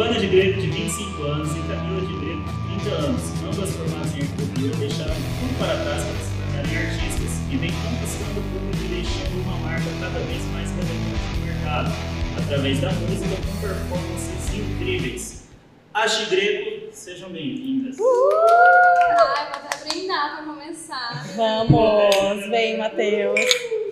[0.00, 4.16] Giovana de Greco, de 25 anos, e Camila de Greco, de 30 anos, ambas formadas
[4.16, 8.82] em arquitetura, deixaram tudo para trás para se tornarem artistas e vem conquistando o público
[8.82, 11.92] e deixando uma marca cada vez mais relevante no mercado,
[12.38, 15.50] através da música com performances incríveis.
[15.92, 17.98] Ache Greco, sejam bem-vindas.
[18.00, 21.26] Ai, vou até brindar pra começar.
[21.36, 23.38] Vamos, vem, Matheus.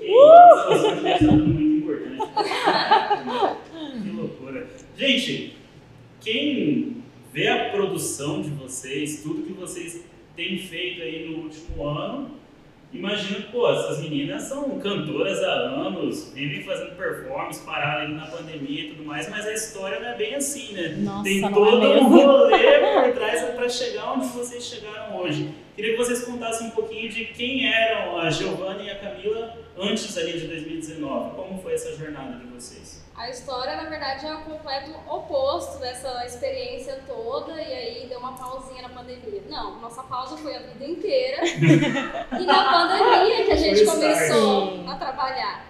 [0.03, 1.29] Importante.
[4.03, 4.67] Que loucura.
[4.97, 5.48] Gente,
[6.29, 10.05] quem vê a produção de vocês, tudo que vocês
[10.37, 12.33] têm feito aí no último ano,
[12.93, 18.89] imagina, pô, essas meninas são cantoras há anos, vivem fazendo performance, pararam na pandemia e
[18.91, 20.97] tudo mais, mas a história não é bem assim, né?
[20.99, 22.09] Nossa, Tem é todo um mesmo.
[22.09, 25.49] rolê por trás para chegar onde vocês chegaram hoje.
[25.75, 30.19] Queria que vocês contassem um pouquinho de quem eram a Giovanna e a Camila antes
[30.19, 31.37] ali de 2019.
[31.37, 33.08] Como foi essa jornada de vocês?
[33.19, 38.35] A história, na verdade, é o completo oposto dessa experiência toda, e aí deu uma
[38.35, 39.43] pausinha na pandemia.
[39.49, 41.45] Não, nossa pausa foi a vida inteira.
[41.45, 45.67] e na pandemia que a gente começou a trabalhar.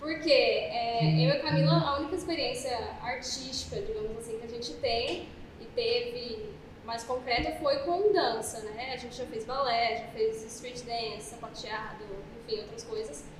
[0.00, 4.72] Porque é, eu e a Camila, a única experiência artística, digamos assim, que a gente
[4.74, 5.28] tem
[5.60, 8.94] e teve mais concreta foi com dança, né?
[8.94, 12.04] A gente já fez balé, já fez street dance, sapateado,
[12.40, 13.35] enfim, outras coisas.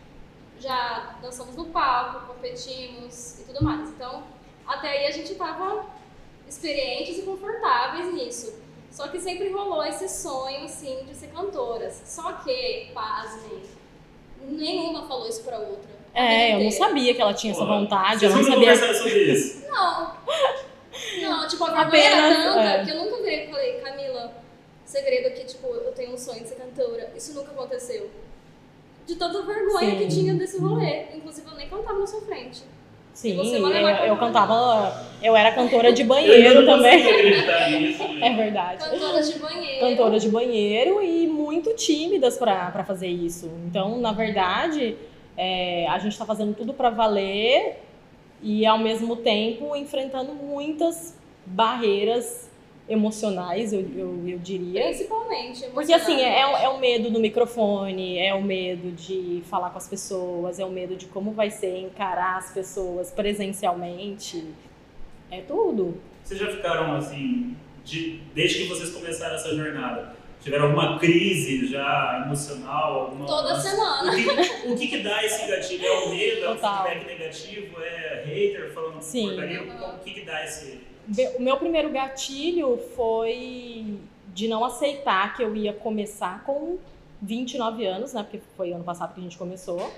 [0.59, 3.89] Já dançamos no palco, competimos e tudo mais.
[3.91, 4.25] Então,
[4.67, 5.87] até aí a gente tava
[6.49, 8.67] experientes e confortáveis nisso.
[8.91, 12.03] Só que sempre rolou esse sonho, assim, de ser cantoras.
[12.07, 13.63] Só que, pasmem,
[14.41, 15.97] nenhuma falou isso pra outra.
[16.15, 18.75] É, eu não sabia que ela tinha essa vontade, eu não sabia.
[18.95, 19.67] sobre isso?
[19.69, 20.17] Não.
[21.21, 22.85] Não, tipo, a vergonha era Apenas, tanta é.
[22.85, 24.33] que eu nunca virei e falei, Camila,
[24.87, 27.13] segredo aqui, tipo, eu tenho um sonho de ser cantora.
[27.15, 28.11] Isso nunca aconteceu.
[29.07, 29.97] De tanta vergonha Sim.
[29.99, 31.05] que tinha desse rolê.
[31.15, 32.63] Inclusive, eu nem cantava na sua frente.
[33.15, 37.81] Sim, Você eu, eu cantava, eu era cantora de Eu banheiro não também.
[37.81, 38.03] nisso.
[38.21, 38.85] É verdade.
[38.85, 39.81] Cantora de banheiro.
[39.81, 43.51] Cantora de banheiro e muito tímidas pra pra fazer isso.
[43.67, 44.97] Então, na verdade,
[45.35, 47.79] é, a gente tá fazendo tudo pra valer
[48.43, 51.17] e ao mesmo tempo enfrentando muitas
[51.47, 52.51] barreiras
[52.89, 54.83] emocionais, eu, eu, eu diria.
[54.85, 55.67] Principalmente.
[55.75, 59.71] Porque assim, é, é, o- é o medo do microfone, é o medo de falar
[59.71, 64.45] com as pessoas, é o medo de como vai ser encarar as pessoas presencialmente.
[65.31, 66.01] É tudo.
[66.23, 72.23] Vocês já ficaram assim, de- desde que vocês começaram essa jornada, tiveram alguma crise já
[72.25, 73.01] emocional?
[73.07, 74.13] Alguma, Toda semana.
[74.13, 75.85] O que, o que que dá esse gatilho?
[75.87, 76.45] É o medo?
[76.45, 77.81] É o feedback negativo?
[77.83, 79.27] É hater falando Sim.
[79.31, 79.63] porcaria?
[79.63, 79.95] Uhum.
[79.97, 80.81] O que que dá esse...
[81.39, 83.99] O meu primeiro gatilho foi
[84.35, 86.79] de não aceitar que eu ia começar com
[87.23, 88.23] 29 anos, né?
[88.23, 89.91] Porque foi ano passado que a gente começou.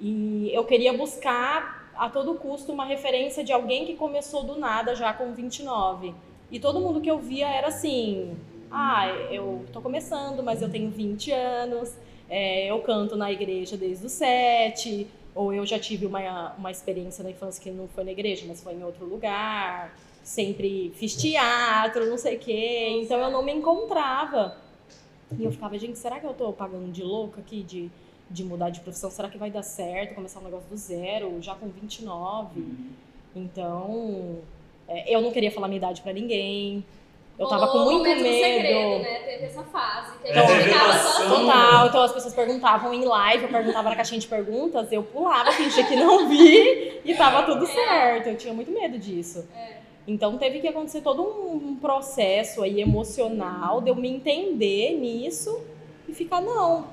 [0.00, 4.94] E eu queria buscar a todo custo uma referência de alguém que começou do nada
[4.94, 6.14] já com 29.
[6.50, 8.36] E todo mundo que eu via era assim:
[8.70, 11.94] ah, eu tô começando, mas eu tenho 20 anos,
[12.28, 17.24] é, eu canto na igreja desde os 7, ou eu já tive uma, uma experiência
[17.24, 19.94] na infância que não foi na igreja, mas foi em outro lugar.
[20.28, 23.00] Sempre fiz teatro, não sei o quê.
[23.02, 24.58] Então eu não me encontrava.
[25.38, 27.90] E eu ficava, gente, será que eu tô pagando de louca aqui de,
[28.30, 29.10] de mudar de profissão?
[29.10, 32.62] Será que vai dar certo começar um negócio do zero, já com 29?
[33.34, 34.40] Então,
[34.86, 36.84] é, eu não queria falar minha idade pra ninguém.
[37.38, 38.20] Eu tava com muito medo.
[38.20, 39.14] segredo, né?
[39.20, 40.18] Teve essa fase.
[40.18, 41.28] Que a É, gente ficava revelação.
[41.28, 45.02] só Total, então as pessoas perguntavam em live, eu perguntava na caixinha de perguntas, eu
[45.04, 48.26] pulava, fingia que não vi e tava tudo certo.
[48.28, 49.48] Eu tinha muito medo disso.
[49.56, 49.77] É.
[50.08, 55.60] Então teve que acontecer todo um processo aí emocional de eu me entender nisso
[56.08, 56.86] e ficar, não,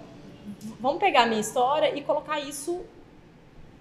[0.81, 2.81] vamos pegar a minha história e colocar isso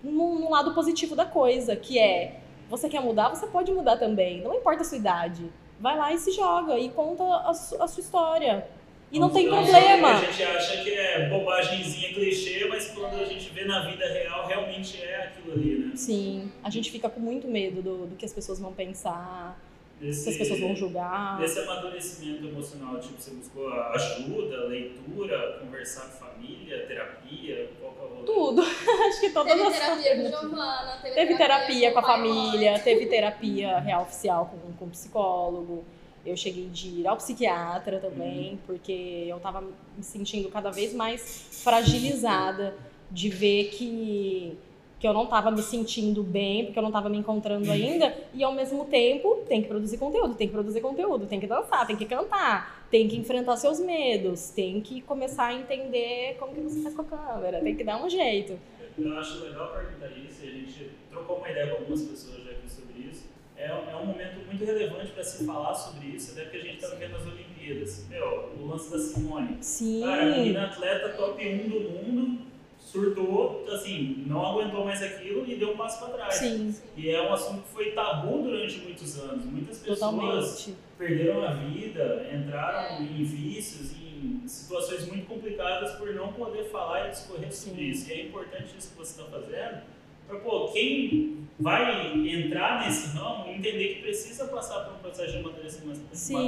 [0.05, 2.39] num lado positivo da coisa, que é,
[2.71, 5.51] você quer mudar, você pode mudar também, não importa a sua idade.
[5.81, 8.69] Vai lá e se joga e conta a, su- a sua história.
[9.15, 10.19] E não tem problema.
[10.19, 14.05] que A gente acha que é bobagemzinha, clichê, mas quando a gente vê na vida
[14.13, 15.93] real, realmente é aquilo ali, né?
[15.95, 19.57] Sim, a gente fica com muito medo do, do que as pessoas vão pensar,
[20.01, 21.39] se as pessoas vão julgar.
[21.39, 28.21] Desse amadurecimento emocional, tipo, você buscou ajuda, leitura, conversar com família, terapia, qual que é
[28.21, 28.25] o?
[28.25, 28.63] Tudo.
[29.09, 32.15] Acho que todas Teve as terapia com Giovana, teve, Teve terapia com a o pai
[32.15, 35.85] e família, teve terapia real oficial com, com psicólogo.
[36.25, 41.49] Eu cheguei de ir ao psiquiatra também, porque eu tava me sentindo cada vez mais
[41.63, 42.75] fragilizada
[43.11, 44.57] de ver que,
[44.99, 48.43] que eu não tava me sentindo bem, porque eu não tava me encontrando ainda, e
[48.43, 51.95] ao mesmo tempo tem que produzir conteúdo, tem que produzir conteúdo, tem que dançar, tem
[51.95, 56.81] que cantar, tem que enfrentar seus medos, tem que começar a entender como que você
[56.81, 58.59] faz com a câmera, tem que dar um jeito.
[58.97, 62.51] Eu acho legal perguntar isso, e a gente trocou uma ideia com algumas pessoas já
[62.53, 63.34] aqui sobre isso.
[63.65, 66.77] É, é um momento muito relevante para se falar sobre isso, até porque a gente
[66.77, 68.07] está vivendo as Olimpíadas.
[68.09, 69.59] Meu, o lance da Simone.
[69.61, 70.03] Sim.
[70.05, 72.45] Cara, a menina atleta top 1 do mundo,
[72.79, 76.35] surtou, assim, não aguentou mais aquilo e deu um passo para trás.
[76.35, 79.45] Sim, E é um assunto que foi tabu durante muitos anos.
[79.45, 80.75] Muitas pessoas totalmente.
[80.97, 87.11] perderam a vida, entraram em vícios, em situações muito complicadas por não poder falar e
[87.11, 88.09] discorrer sobre isso.
[88.11, 89.83] E é importante isso que você está fazendo,
[90.27, 95.39] para pô, quem vai entrar nesse ramo entender que precisa passar por um processo de
[95.39, 96.01] amadurecimento,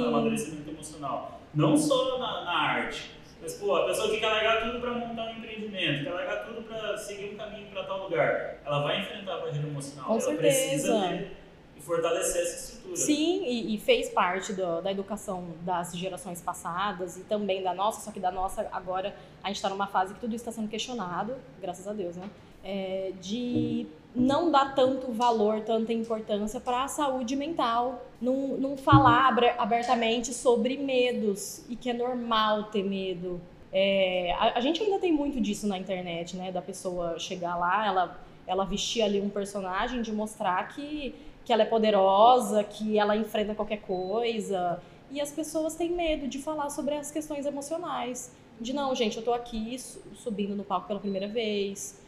[0.07, 1.39] amadurecimento emocional.
[1.53, 3.11] Não só na, na arte.
[3.41, 6.63] Mas, pô, a pessoa que quer largar tudo para montar um empreendimento, quer largar tudo
[6.63, 10.05] para seguir um caminho para tal lugar, ela vai enfrentar a barreira emocional.
[10.07, 10.37] Com ela certeza.
[10.41, 11.31] precisa ter
[11.77, 12.95] e fortalecer essa estrutura.
[12.97, 18.01] Sim, e, e fez parte do- da educação das gerações passadas e também da nossa,
[18.01, 21.35] só que da nossa agora a gente está numa fase que tudo está sendo questionado,
[21.61, 22.27] graças a Deus, né?
[22.63, 29.33] É, de não dar tanto valor, tanta importância para a saúde mental, não, não falar
[29.57, 33.39] abertamente sobre medos e que é normal ter medo.
[33.71, 36.51] É, a, a gente ainda tem muito disso na internet, né?
[36.51, 41.13] Da pessoa chegar lá, ela, ela vestir ali um personagem de mostrar que
[41.45, 44.81] que ela é poderosa, que ela enfrenta qualquer coisa.
[45.09, 48.35] E as pessoas têm medo de falar sobre as questões emocionais.
[48.59, 52.01] De não, gente, eu tô aqui su- subindo no palco pela primeira vez.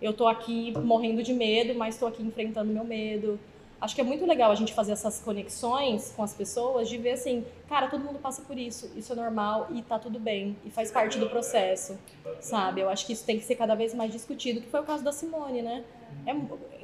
[0.00, 3.38] Eu tô aqui morrendo de medo, mas tô aqui enfrentando meu medo.
[3.80, 7.12] Acho que é muito legal a gente fazer essas conexões com as pessoas, de ver
[7.12, 10.70] assim, cara, todo mundo passa por isso, isso é normal e tá tudo bem, e
[10.70, 11.98] faz parte do processo
[12.40, 12.80] sabe?
[12.80, 15.02] Eu acho que isso tem que ser cada vez mais discutido, que foi o caso
[15.02, 15.84] da Simone, né?
[16.26, 16.34] É,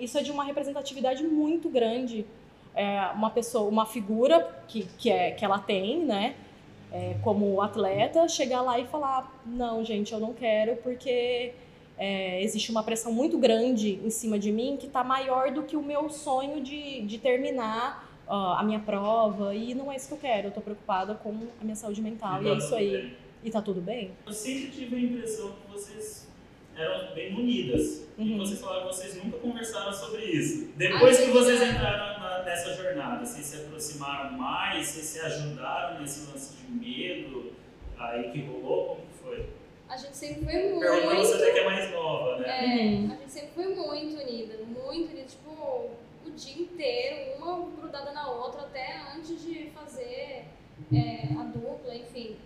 [0.02, 2.26] isso é de uma representatividade muito grande.
[2.74, 6.34] É uma pessoa, uma figura que, que, é, que ela tem, né?
[6.90, 11.52] É, como atleta, chegar lá e falar: não, gente, eu não quero porque
[12.06, 15.76] é, existe uma pressão muito grande em cima de mim que está maior do que
[15.76, 17.86] o meu sonho de, de terminar
[18.26, 20.48] ó, a minha prova e não é isso que eu quero.
[20.48, 23.16] Eu tô preocupada com a minha saúde mental e é isso aí.
[23.44, 24.10] E tá tudo bem?
[24.26, 26.28] Eu sempre tive a impressão que vocês
[26.76, 28.02] eram bem unidas.
[28.18, 28.38] E Uhum.
[28.38, 30.70] vocês falaram que vocês nunca conversaram sobre isso.
[30.76, 36.30] Depois que vocês entraram na- nessa jornada, vocês se aproximaram mais, vocês se ajudaram nesse
[36.30, 37.52] lance de medo
[37.98, 38.80] aí que rolou?
[38.96, 39.46] Como que foi?
[39.92, 40.80] A gente sempre foi muito.
[40.80, 42.48] Perguntando você que é mais nova, né?
[42.48, 43.12] É, Uhum.
[43.12, 48.30] a gente sempre foi muito unida, muito unida, tipo, o dia inteiro, uma grudada na
[48.30, 50.46] outra, até antes de fazer
[50.94, 52.38] é, a dupla, enfim.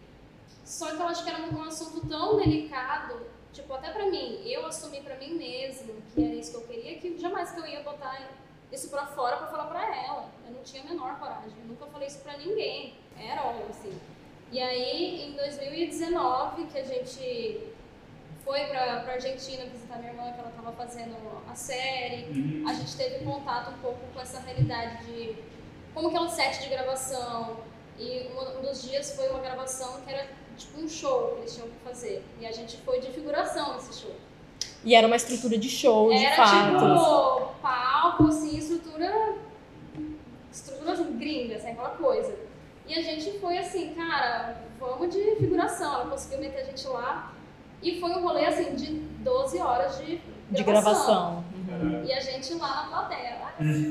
[0.65, 3.21] Só que eu acho que era um, um assunto tão delicado,
[3.53, 6.99] tipo, até pra mim, eu assumi pra mim mesma que era isso que eu queria,
[6.99, 8.29] que jamais que eu ia botar
[8.73, 10.29] isso pra fora pra falar pra ela.
[10.49, 12.95] Eu não tinha a menor coragem, eu nunca falei isso pra ninguém.
[13.17, 13.97] Era óbvio, assim.
[14.53, 17.61] E aí, em 2019, que a gente
[18.45, 21.17] foi pra, pra Argentina visitar minha irmã, que ela tava fazendo
[21.51, 22.27] a série.
[22.31, 22.65] Uhum.
[22.69, 25.37] A gente teve contato um pouco com essa realidade de
[25.93, 27.57] como que é um set de gravação.
[27.99, 31.69] E um, dos dias foi uma gravação que era tipo um show que eles tinham
[31.69, 32.25] que fazer.
[32.41, 34.15] E a gente foi de figuração nesse show.
[34.85, 36.77] E era uma estrutura de show, de Era fato.
[36.77, 39.35] tipo palco, assim, estrutura.
[40.53, 42.46] Estrutura assim, gringa, assim, aquela coisa.
[42.87, 45.95] E a gente foi assim, cara, vamos de figuração.
[45.95, 47.33] Ela conseguiu meter a gente lá.
[47.83, 51.45] E foi um rolê assim de 12 horas de de gravação.
[51.69, 52.05] Uhum.
[52.05, 53.37] E a gente lá na plateia.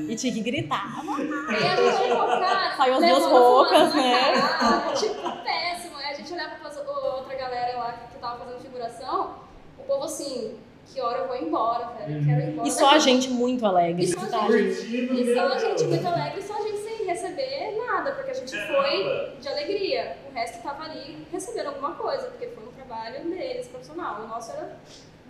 [0.08, 0.86] E tinha que gritar.
[1.04, 4.32] E a gente ficou, cara, Saiu as duas na né?
[4.40, 5.96] cara, tipo, péssimo.
[5.98, 6.70] Aí a gente olhava pra
[7.16, 9.34] outra galera lá que tava fazendo figuração,
[9.78, 10.56] o povo assim,
[10.86, 12.68] que hora eu vou embora, velho, eu quero ir embora.
[12.68, 14.04] E só a gente muito alegre.
[14.04, 16.62] E só a tá, gente- E só a meu gente muito alegre, e só a
[16.62, 20.16] gente sem receber nada, porque a gente foi de alegria.
[20.30, 24.22] O resto tava ali recebendo alguma coisa, porque foi um trabalho deles, profissional.
[24.22, 24.76] O nosso era,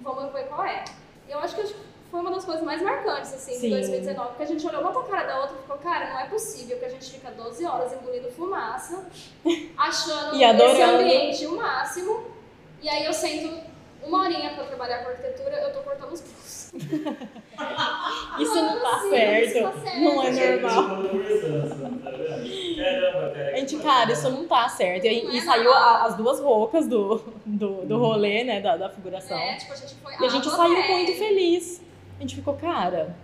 [0.02, 0.84] vamos ver qual é.
[1.28, 1.74] E eu acho que
[2.10, 3.60] foi uma das coisas mais marcantes, assim, Sim.
[3.62, 6.20] de 2019, porque a gente olhou uma pra cara da outra e ficou, cara, não
[6.20, 9.04] é possível que a gente fica 12 horas engolindo fumaça,
[9.76, 10.72] achando E adorando.
[10.74, 12.24] esse ambiente o máximo,
[12.80, 13.60] e aí eu sento
[14.06, 16.72] uma horinha pra trabalhar com arquitetura, eu tô cortando os pulsos.
[18.38, 19.46] Isso não tá Sim, certo.
[19.48, 20.00] isso tá certo.
[20.00, 21.08] Não é Gente, normal.
[21.08, 22.10] conversando, tá
[23.56, 25.04] Gente, cara, isso não tá certo.
[25.06, 28.60] E, Não e é saiu a- as duas roupas do, do, do rolê, né?
[28.60, 29.38] Da, da figuração.
[29.38, 31.82] É, tipo, a gente foi E a gente saiu muito feliz.
[32.18, 33.16] A gente ficou, cara,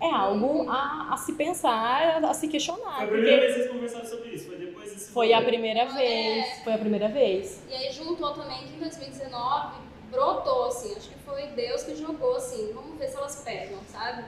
[0.00, 2.96] é algo a, a se pensar, a, a se questionar.
[2.96, 5.36] Foi a primeira Porque vez que vocês conversaram sobre isso, foi depois desse foi a
[5.38, 5.48] rolê.
[5.48, 5.86] primeira É.
[5.86, 6.46] vez.
[6.64, 7.62] Foi a primeira vez.
[7.68, 9.74] E aí juntou também que em 2019
[10.14, 14.24] brotou, assim, acho que foi Deus que jogou, assim, vamos ver se elas pegam, sabe?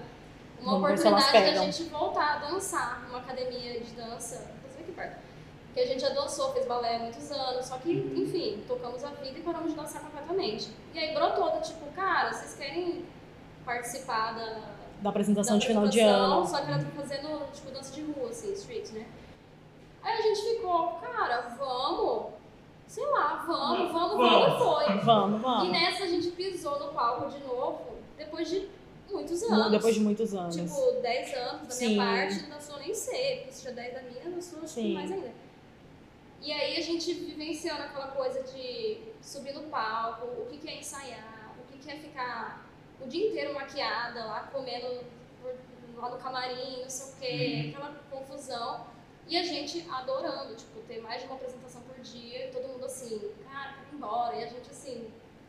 [0.60, 5.26] Uma Vamos oportunidade da gente voltar a dançar numa academia de dança, inclusive aqui perto.
[5.72, 9.08] Que a gente já dançou, fez balé há muitos anos, só que, enfim, tocamos a
[9.08, 10.70] vida e paramos de dançar completamente.
[10.94, 13.04] E aí brotou do tipo, cara, vocês querem
[13.64, 14.60] participar da,
[15.02, 16.46] Da apresentação da de final de apresentação, ano.
[16.46, 19.06] Só que ela tá fazendo, tipo, dança de rua, assim, street, né?
[20.02, 22.32] Aí a gente ficou, cara, vamos,
[22.86, 24.98] sei lá, vamos, vamos, vamos, foi.
[25.00, 25.68] Vamos, E vamos.
[25.70, 28.68] nessa a gente pisou no palco de novo, depois de
[29.10, 29.70] muitos anos.
[29.70, 30.54] Depois de muitos anos.
[30.56, 31.88] Tipo, 10 anos da Sim.
[31.88, 34.74] minha parte, da sua nem sei, porque se já 10 da minha, da sua acho
[34.74, 35.32] que mais ainda.
[36.42, 40.78] E aí a gente vivenciando aquela coisa de subir no palco, o que, que é
[40.78, 42.64] ensaiar, o que, que é ficar
[43.00, 45.00] o dia inteiro maquiada lá, comendo
[45.96, 47.70] lá no camarim, não sei o quê, Uhum.
[47.70, 48.86] aquela confusão.
[49.28, 51.82] E a gente adorando, tipo, ter mais de uma apresentação
[52.12, 53.20] dia, e todo mundo assim,
[53.50, 54.36] cara, quero ir embora.
[54.36, 55.06] E a gente assim,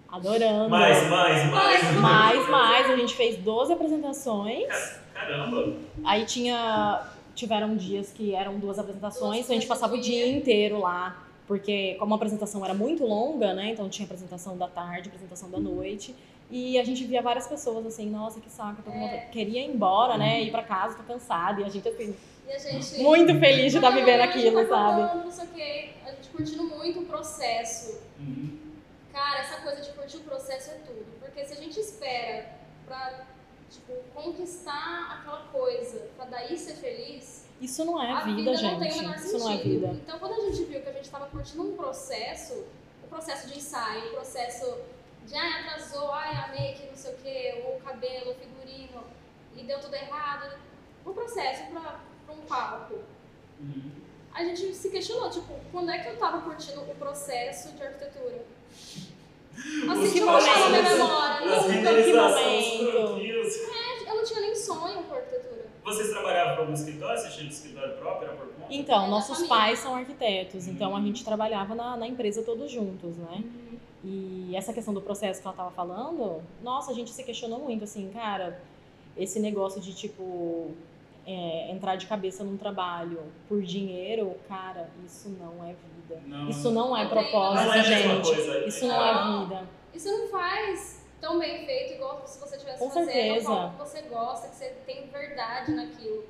[0.09, 0.69] Adorando.
[0.69, 1.93] Mais, mais, mais.
[1.99, 2.89] Mais, mais.
[2.89, 4.99] A gente fez 12 apresentações.
[5.13, 5.75] Caramba.
[6.03, 7.05] Aí tinha.
[7.35, 11.23] Tiveram dias que eram duas apresentações, então a gente passava o dia inteiro lá.
[11.45, 13.71] Porque como a apresentação era muito longa, né?
[13.71, 16.15] Então tinha apresentação da tarde, apresentação da noite.
[16.49, 19.27] E a gente via várias pessoas assim, nossa, que saco, tô com É.
[19.31, 20.41] queria ir embora, né?
[20.41, 21.61] Ir pra casa, tô cansada.
[21.61, 22.15] E a gente assim,
[22.57, 22.99] gente.
[22.99, 25.01] muito feliz de estar Não, vivendo aquilo, tá sabe?
[25.01, 25.89] acabando, Não sei o quê.
[26.05, 28.01] A gente curtindo muito o processo.
[28.19, 28.57] Uhum.
[29.11, 31.05] Cara, essa coisa de curtir o processo é tudo.
[31.19, 32.49] Porque se a gente espera
[32.85, 33.25] pra,
[33.69, 38.79] tipo, conquistar aquela coisa, pra daí ser feliz, Isso não é a vida, vida, não
[38.79, 39.01] tem o gente.
[39.01, 39.69] menor Isso não é sentido.
[39.87, 39.87] vida.
[40.03, 42.53] Então, quando a gente viu que a gente tava curtindo um processo,
[43.03, 44.77] o processo de ensaio, o processo
[45.25, 49.03] de, ai, atrasou, ai, a make, não sei o quê, o cabelo, o figurino,
[49.55, 50.57] e deu tudo errado,
[51.03, 52.95] o processo pra, pra um palco.
[53.59, 53.91] Uhum.
[54.33, 58.45] a gente se questionou, tipo, quando é que eu tava curtindo o processo de arquitetura?
[59.55, 61.55] Assim, deixa eu puxar na minha memória.
[61.55, 61.73] As Nunca.
[61.73, 63.67] renderizações, croquis.
[64.05, 65.65] Eu não tinha nem sonho com arquitetura.
[65.83, 67.19] Vocês trabalhavam para algum escritório?
[67.19, 68.27] Vocês tinham escritório próprio?
[68.27, 68.67] Era por conta?
[68.69, 73.17] Então, É, nossos pais são arquitetos, então a gente trabalhava na, na empresa todos juntos,
[73.17, 73.43] né?
[74.03, 77.83] E essa questão do processo que ela tava falando, nossa, a gente se questionou muito,
[77.85, 78.61] assim, cara,
[79.17, 80.71] esse negócio de, tipo,
[81.27, 86.21] é, entrar de cabeça num trabalho por dinheiro, cara, isso não é vida.
[86.25, 86.47] Não.
[86.49, 88.25] Isso não é propósito, Não é gente.
[88.33, 88.65] coisa.
[88.65, 89.67] Isso não é vida.
[89.93, 93.49] Isso não faz tão bem feito igual se você tivesse Com fazendo certeza.
[93.51, 96.23] algo que você gosta, que você tem verdade naquilo.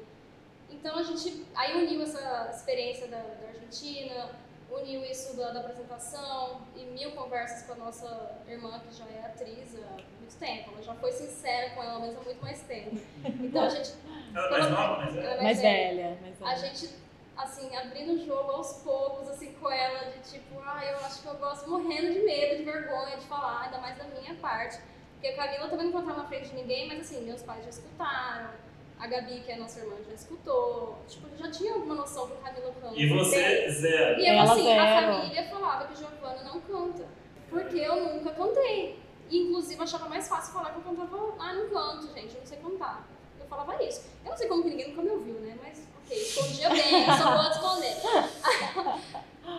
[0.72, 4.32] Então a gente aí uniu essa experiência da, da Argentina,
[4.80, 9.26] uniu isso da, da apresentação e mil conversas com a nossa irmã, que já é
[9.26, 10.72] atriz há muito tempo.
[10.74, 12.98] Ela já foi sincera com ela mesma há muito mais tempo.
[13.26, 13.94] Então a gente.
[14.34, 15.42] Ela é mais nova, mas ela é.
[15.44, 16.58] Mais velha, mais a velha.
[16.58, 16.96] gente,
[17.36, 21.28] assim, abrindo o jogo aos poucos, assim, com ela, de tipo, ah, eu acho que
[21.28, 24.80] eu gosto morrendo de medo, de vergonha de falar, ainda mais da minha parte.
[25.14, 27.70] Porque a Camila também não contava na frente de ninguém, mas assim, meus pais já
[27.72, 28.52] escutaram,
[29.00, 30.98] a Gabi, que é nossa irmã, já escutou.
[31.08, 32.96] Tipo, eu já tinha alguma noção que a Camila canta.
[32.96, 34.20] E você, zero.
[34.20, 35.13] E eu, Ela assim, a zero.
[35.13, 37.06] família falava que Giovana não canta.
[37.50, 39.00] Porque eu nunca cantei.
[39.30, 42.39] E, inclusive, eu achava mais fácil falar que eu cantava, ah, não canto, gente, eu
[42.39, 43.08] não sei cantar.
[43.39, 44.06] Eu falava isso.
[44.24, 45.58] Eu não sei como que ninguém nunca me ouviu, né?
[45.62, 47.98] Mas, ok, escondia bem, só vou esconder.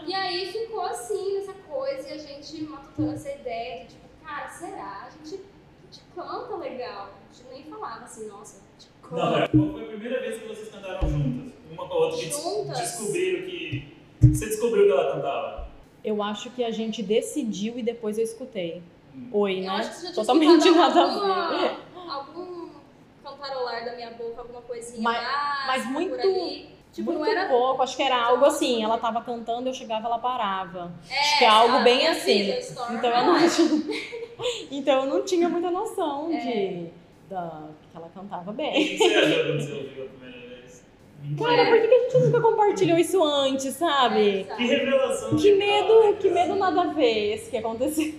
[0.07, 4.49] e aí ficou assim, essa coisa, e a gente matutando essa ideia de, tipo, cara,
[4.49, 5.07] será?
[5.07, 7.11] A gente, a gente canta legal.
[7.31, 9.51] A gente nem falava assim, nossa, a canta.
[9.55, 9.69] Não.
[9.69, 11.53] Qual foi a primeira vez que vocês cantaram juntas?
[11.73, 12.79] Uma com a outra que Juntas?
[12.79, 13.99] descobriram que.
[14.23, 15.69] Você descobriu que ela cantava?
[16.05, 18.83] Eu acho que a gente decidiu e depois eu escutei.
[19.33, 19.69] Oi, Eu né?
[19.71, 21.77] acho que você já Totalmente nada a ver.
[22.09, 22.69] Algum
[23.25, 26.79] cantarolar da minha boca, alguma coisinha Mas- básica mas muito- por ali.
[26.91, 27.49] Tipo, Muito não era...
[27.49, 28.83] pouco, acho que era algo assim.
[28.83, 30.91] Ela tava cantando, eu chegava, ela parava.
[31.09, 32.51] É, acho que é algo bem assim.
[32.51, 33.37] Então eu não
[34.73, 36.39] então eu não tinha muita noção É.
[36.39, 36.87] de
[37.29, 38.73] da, que ela cantava O bem.
[38.73, 40.85] que você achou quando você ouviu a primeira vez?
[41.39, 44.41] Cara, por que que a gente nunca compartilhou isso antes, sabe?
[44.49, 45.37] É, Que revelação.
[45.37, 48.15] Que legal, medo, né, que medo nada a ver esse que aconteceu.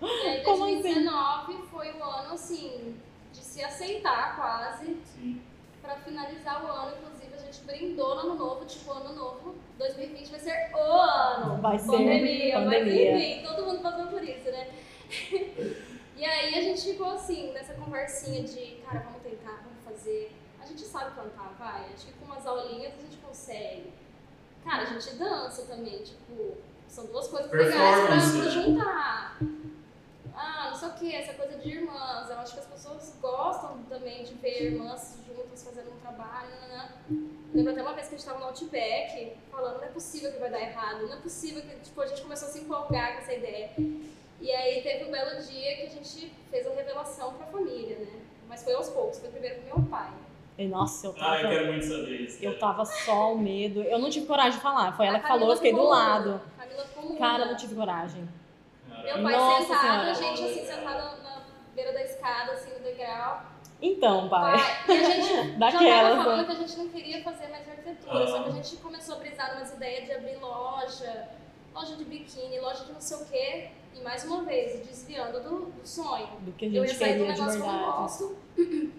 [0.00, 0.74] E aí, Como assim?
[0.82, 2.94] 2019 foi o ano, assim,
[3.32, 5.40] de se aceitar quase, Sim.
[5.82, 6.92] pra finalizar o ano.
[6.98, 11.60] Inclusive, a gente brindou no ano novo, tipo, ano novo, 2020 vai ser o ano.
[11.62, 13.12] Vai ser pandemia, pandemia.
[13.12, 14.68] mas enfim, todo mundo passou por isso, né?
[16.18, 20.32] e aí a gente ficou assim, nessa conversinha de, cara, vamos tentar, vamos fazer.
[20.60, 21.92] A gente sabe cantar, vai.
[21.94, 23.92] Acho que com umas aulinhas a gente consegue.
[24.64, 26.56] Cara, a gente dança também, tipo,
[26.88, 28.50] são duas coisas legais pra, né?
[28.50, 29.38] juntar.
[30.34, 32.30] Ah, não sei o que, essa coisa de irmãs.
[32.30, 36.92] Eu acho que as pessoas gostam também de ver irmãs juntas fazendo um trabalho, né?
[37.54, 40.38] Lembro até uma vez que a gente tava no Outback falando, não é possível que
[40.38, 41.76] vai dar errado, não é possível que.
[41.76, 43.70] Tipo, a gente começou a se empolgar com essa ideia.
[44.40, 48.20] E aí teve um belo dia que a gente fez a revelação pra família, né?
[48.48, 50.10] Mas foi aos poucos, foi primeiro com meu pai.
[50.56, 52.44] E, nossa, eu Ah, eu tava, quero muito saber isso.
[52.44, 53.82] eu tava só o medo.
[53.82, 54.96] Eu não tive coragem de falar.
[54.96, 56.40] Foi ela A que falou, eu fiquei do lado.
[56.58, 58.28] a Camila ficou Cara, eu não tive coragem.
[58.88, 60.10] Meu pai Nossa sentado, Senhora.
[60.10, 61.42] a gente assim, sentada na
[61.74, 62.52] beira da escada.
[62.52, 63.42] assim, no degrau.
[63.80, 64.58] Então, pai.
[64.86, 66.44] Pai, e a gente já Daquelas, tava falando né?
[66.46, 68.26] que a gente não queria fazer mais arquitetura, Ah.
[68.26, 71.28] só que a gente começou a brisar umas ideias de abrir loja,
[71.72, 75.66] loja de biquíni, loja de não sei o quê, e mais uma vez, desviando do,
[75.66, 76.26] do sonho.
[76.40, 78.36] Do que a Eu ia gente sair do negócio que eu não gosto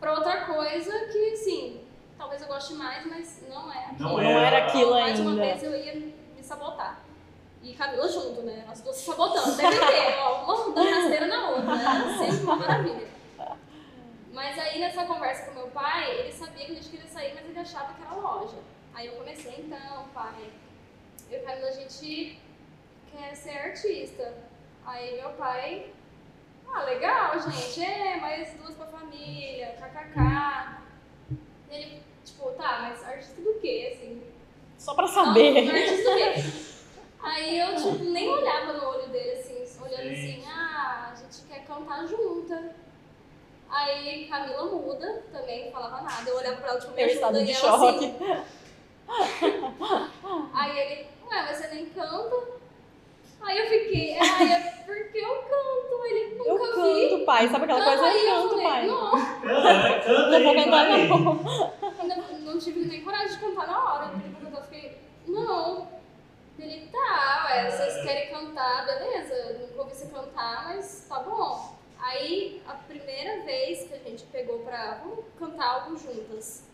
[0.00, 1.80] pra outra coisa que, sim,
[2.18, 3.98] talvez eu goste mais, mas não é aquilo.
[4.08, 5.42] Não Não era- era aquilo Mais uma ainda.
[5.42, 7.00] vez eu ia me sabotar.
[7.62, 8.64] E Camila junto, né?
[8.70, 9.56] As duas se sabotando.
[9.56, 12.16] Deve ter, ó, uma dando rasteira na outra, né?
[12.18, 13.08] Sempre uma maravilha.
[14.32, 17.44] Mas aí nessa conversa com meu pai, ele sabia que a gente queria sair, mas
[17.48, 18.56] ele achava que era loja.
[18.94, 20.50] Aí eu comecei, então, pai,
[21.30, 22.38] eu e Camila, a gente
[23.16, 24.34] quer ser artista.
[24.84, 25.90] Aí meu pai,
[26.72, 30.76] ah, legal, gente, é, mais duas pra família, kkk.
[31.70, 34.22] Ele, tipo, tá, mas artista do quê, assim?
[34.78, 35.68] Só pra Não, saber.
[35.70, 36.34] artista do quê?
[37.22, 40.40] Aí eu, tipo, nem olhava no olho dele, assim, olhando Gente.
[40.40, 42.74] assim, ah, a gente quer cantar junta.
[43.68, 46.30] Aí Camila muda, também não falava nada.
[46.30, 48.04] Eu olhava pra ela, tipo, me Eu ajuda, estado e de ela choque.
[48.06, 48.46] assim.
[50.54, 52.55] Aí ele, ué, mas você nem canta?
[53.40, 56.06] Aí eu fiquei, ai, é porque eu canto.
[56.06, 57.08] Ele nunca Eu vi.
[57.10, 57.48] canto, pai.
[57.48, 58.12] Sabe aquela Canta coisa?
[58.12, 58.86] aí, Eu eu canto, falei, pai.
[58.86, 60.88] Não, Canta, canta Não vou cantar,
[62.28, 62.38] não.
[62.40, 64.12] não tive nem coragem de cantar na hora.
[64.12, 65.88] Ele perguntou, eu fiquei, não.
[66.58, 69.58] Ele, tá, ué, vocês querem cantar, beleza.
[69.60, 71.76] Nunca ouvi você cantar, mas tá bom.
[72.00, 76.64] Aí, a primeira vez que a gente pegou pra vamos cantar algo juntas,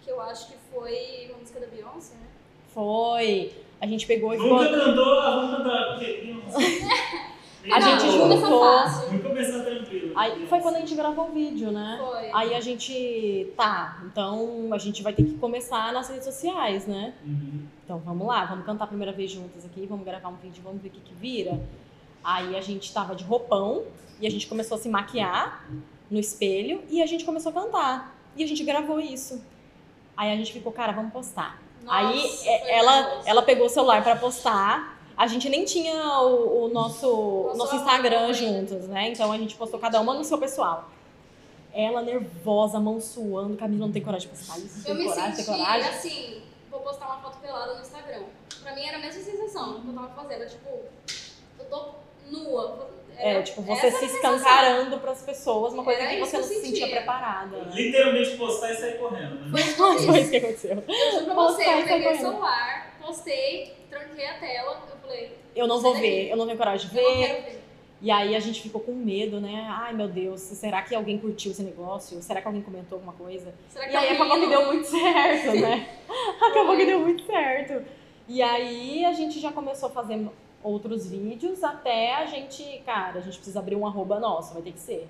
[0.00, 2.26] que eu acho que foi uma música da Beyoncé, né?
[2.72, 3.52] Foi.
[3.80, 4.78] A gente pegou e Nunca ficou.
[4.78, 5.94] cantou, vamos cantar.
[5.94, 6.32] porque
[7.70, 8.38] A gente juntou.
[8.38, 10.12] Vamos começar tranquilo.
[10.16, 12.00] Aí foi quando a gente gravou o vídeo, né?
[12.04, 12.30] Foi.
[12.32, 13.52] Aí a gente.
[13.56, 17.14] Tá, então a gente vai ter que começar nas redes sociais, né?
[17.24, 17.64] Uhum.
[17.84, 20.82] Então vamos lá, vamos cantar a primeira vez juntas aqui, vamos gravar um vídeo, vamos
[20.82, 21.60] ver o que, que vira.
[22.24, 23.84] Aí a gente tava de roupão
[24.20, 25.64] e a gente começou a se maquiar
[26.10, 28.16] no espelho e a gente começou a cantar.
[28.36, 29.44] E a gente gravou isso.
[30.16, 31.60] Aí a gente ficou, cara, vamos postar.
[31.82, 34.98] Nossa, Aí é, ela, ela pegou o celular pra postar.
[35.16, 39.08] A gente nem tinha o, o nosso, Nosso Instagram juntos, né?
[39.10, 40.88] Então a gente postou cada uma no seu pessoal.
[41.74, 45.34] Ela nervosa, mão suando, Camila não tem coragem de postar isso, Eu tem me coragem,
[45.36, 45.88] tem senti coragem.
[45.88, 48.24] assim, vou postar uma foto pelada no Instagram.
[48.62, 50.68] Pra mim era a mesma sensação que eu tava fazendo, tipo,
[51.58, 51.88] eu tô
[52.30, 52.88] nua.
[53.18, 56.86] É, Era- tipo, você se escancarando pras pessoas, uma coisa que você não se sentia
[56.86, 56.88] sentia.
[56.88, 57.56] preparada.
[57.56, 57.70] né?
[57.74, 59.50] Literalmente postar e sair correndo, né?
[59.50, 60.30] Foi isso que eu Foi isso fiz.
[60.30, 60.84] que aconteceu.
[60.88, 65.32] Eu juro pra Postar você, eu peguei o celular, postei, tranquei a tela, eu falei,
[65.54, 67.26] Eu não vou ver, eu não tenho coragem de eu não ver.
[67.26, 67.62] quero ver.
[68.04, 69.64] E aí a gente ficou com medo, né?
[69.70, 72.20] Ai, meu Deus, será que alguém curtiu esse negócio?
[72.20, 73.54] Será que alguém comentou alguma coisa?
[73.68, 75.88] Será que E aí acabou que deu muito certo, né?
[76.42, 77.84] acabou que deu muito certo.
[78.26, 80.16] E aí a gente já começou a fazer
[80.62, 84.72] outros vídeos até a gente, cara, a gente precisa abrir um arroba nosso, vai ter
[84.72, 85.08] que ser.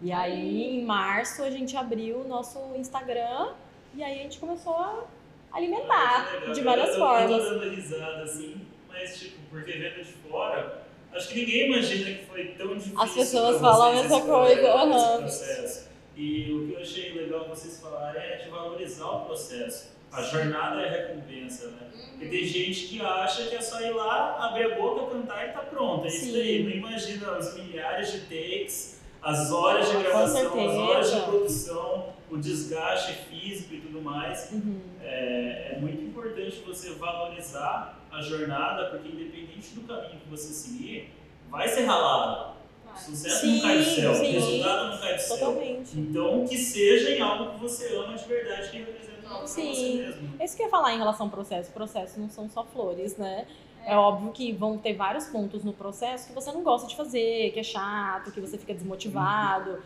[0.00, 3.52] E aí em março a gente abriu o nosso Instagram
[3.94, 5.04] e aí a gente começou a
[5.52, 7.30] alimentar Ah, de várias eu, formas.
[7.30, 12.18] Eu tô dando risada assim, mas tipo, porque vendo de fora, acho que ninguém imagina
[12.18, 13.00] que foi tão difícil.
[13.00, 15.88] As pessoas falam a mesma coisa, processo.
[16.16, 19.94] E o que eu achei legal vocês falarem é de valorizar o processo.
[20.12, 21.90] A jornada é a recompensa, né?
[22.24, 25.52] Porque tem gente que acha que é só ir lá, abrir a boca, cantar e
[25.52, 26.06] tá pronto.
[26.06, 26.62] É isso daí.
[26.62, 32.36] Não imagina os milhares de takes, as horas de gravação, as horas de produção, o
[32.38, 34.50] desgaste físico e tudo mais.
[34.52, 34.80] Uhum.
[35.02, 41.10] É, é muito importante você valorizar a jornada, porque independente do caminho que você seguir,
[41.50, 42.54] vai ser ralado.
[42.96, 44.30] Sucesso Sim, não cai do céu, sim.
[44.30, 45.38] resultado não cai do céu.
[45.38, 45.98] Totalmente.
[45.98, 49.13] Então, que seja em algo que você ama de verdade, que representa
[49.44, 50.06] Sim.
[50.06, 50.36] mesmo.
[50.38, 51.70] É isso que eu ia falar em relação ao processo.
[51.72, 53.46] Processos não são só flores, né?
[53.86, 57.50] É óbvio que vão ter vários pontos no processo que você não gosta de fazer,
[57.52, 59.82] que é chato, que você fica desmotivado.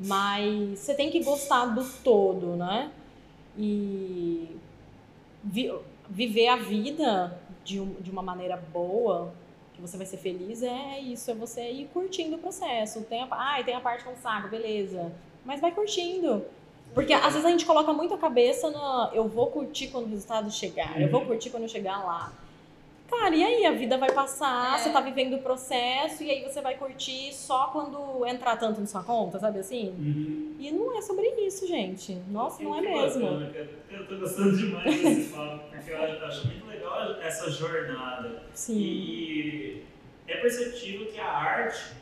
[0.00, 2.90] Mas você tem que gostar do todo, né?
[3.56, 4.56] E
[5.42, 5.72] vi-
[6.08, 9.32] viver a vida de, um- de uma maneira boa,
[9.74, 13.02] que você vai ser feliz, é isso, é você ir curtindo o processo.
[13.02, 15.12] Tem a, ai, tem a parte com saco, beleza.
[15.44, 16.44] Mas vai curtindo.
[16.94, 20.10] Porque às vezes a gente coloca muito a cabeça na eu vou curtir quando o
[20.10, 21.26] resultado chegar, eu vou Uhum.
[21.26, 22.32] curtir quando eu chegar lá.
[23.10, 24.78] Cara, e aí a vida vai passar, É.
[24.78, 28.86] você tá vivendo o processo e aí você vai curtir só quando entrar tanto na
[28.86, 29.90] sua conta, sabe assim?
[29.90, 30.56] Uhum.
[30.58, 32.14] E não é sobre isso, gente.
[32.30, 33.20] Nossa, não é mesmo.
[33.26, 33.70] bacana, cara.
[33.90, 38.42] Eu tô gostando demais desse papo, porque eu acho muito legal essa jornada.
[38.54, 38.78] Sim.
[38.78, 39.82] E
[40.26, 41.92] é perceptível que a arte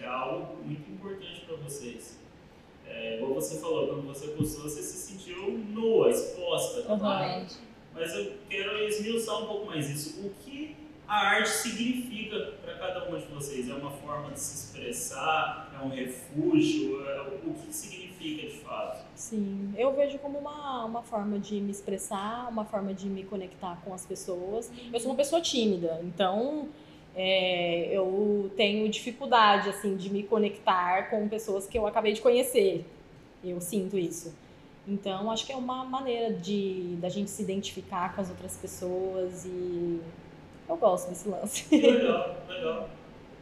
[0.00, 2.18] é algo muito importante para vocês.
[2.94, 6.80] É, igual você falou, quando você postou, você se sentiu nua, exposta.
[6.80, 6.98] Aham.
[6.98, 7.56] Totalmente.
[7.94, 10.20] Mas eu quero esmiuçar um pouco mais isso.
[10.26, 10.76] O que
[11.06, 13.68] a arte significa para cada uma de vocês?
[13.68, 15.70] É uma forma de se expressar?
[15.78, 17.02] É um refúgio?
[17.44, 19.04] O que significa de fato?
[19.14, 23.78] Sim, eu vejo como uma, uma forma de me expressar, uma forma de me conectar
[23.84, 24.70] com as pessoas.
[24.92, 26.68] Eu sou uma pessoa tímida, então
[27.14, 32.84] é, eu tenho dificuldade assim de me conectar com pessoas que eu acabei de conhecer.
[33.44, 34.34] Eu sinto isso.
[34.86, 39.44] Então, acho que é uma maneira de da gente se identificar com as outras pessoas
[39.44, 40.00] e
[40.68, 41.66] eu gosto desse lance.
[41.74, 42.88] Legal, legal.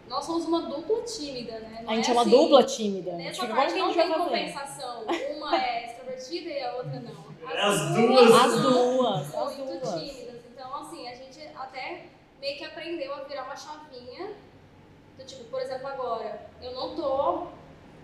[0.09, 1.83] Nós somos uma dupla tímida, né?
[1.85, 3.13] Não a gente é, é uma assim, dupla tímida.
[3.13, 5.05] Nessa parte como que a não tem compensação.
[5.37, 7.31] Uma é extrovertida e a outra não.
[7.47, 8.33] As duas.
[8.33, 9.95] As duas, as Muito duas.
[9.95, 10.41] tímidas.
[10.53, 12.07] Então, assim, a gente até
[12.41, 14.33] meio que aprendeu a virar uma chavinha.
[15.19, 17.47] Do tipo, por exemplo, agora, eu não tô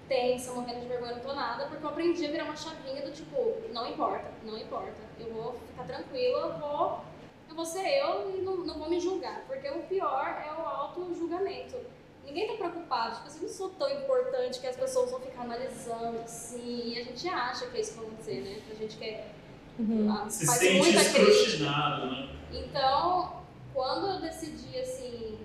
[0.08, 3.10] tensa, morrendo de vergonha, não tô nada, porque eu aprendi a virar uma chavinha do
[3.10, 4.94] tipo, não importa, não importa.
[5.18, 7.00] Eu vou ficar tranquila, eu vou,
[7.48, 9.40] eu vou ser eu e não, não vou me julgar.
[9.46, 11.76] Porque o pior é o auto-julgamento.
[12.24, 15.42] Ninguém tá preocupado, tipo assim, eu não sou tão importante que as pessoas vão ficar
[15.42, 18.62] analisando assim, e a gente acha que é isso que vai acontecer, né?
[18.70, 19.32] A gente quer
[19.78, 20.10] Uhum.
[20.10, 21.30] ah, Se faz sente muita crítica.
[21.30, 22.28] escrutinado, né?
[22.50, 23.42] Então,
[23.76, 25.38] quando eu decidi, assim,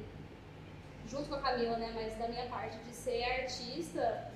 [1.06, 4.32] junto com a Camila, né, mas da minha parte, de ser artista,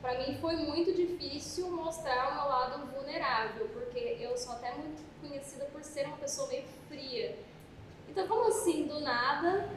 [0.00, 5.04] pra mim foi muito difícil mostrar o meu lado vulnerável, porque eu sou até muito
[5.20, 7.38] conhecida por ser uma pessoa meio fria.
[8.08, 9.68] Então, como assim, do nada,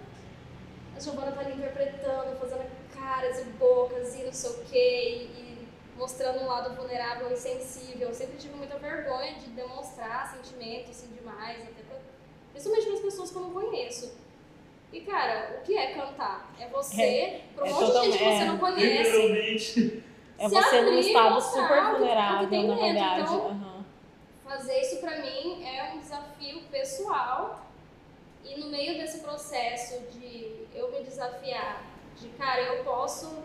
[0.95, 5.67] a Giovana tá ali interpretando, fazendo caras e bocas e não sei o quê, e
[5.97, 8.07] mostrando um lado vulnerável e sensível.
[8.07, 11.97] Eu sempre tive muita vergonha de demonstrar sentimentos assim demais, até pra,
[12.57, 14.17] principalmente para as pessoas que eu não conheço.
[14.91, 16.51] E cara, o que é cantar?
[16.59, 20.03] É você, pra um é monte de gente que você não conhece, Literalmente.
[20.39, 22.75] É você num estado super vulnerável, na dentro.
[22.75, 23.21] verdade.
[23.21, 23.85] Então, Aham.
[24.43, 27.65] fazer isso pra mim é um desafio pessoal
[28.43, 31.83] e no meio desse processo de eu me desafiar,
[32.15, 33.35] de cara, eu posso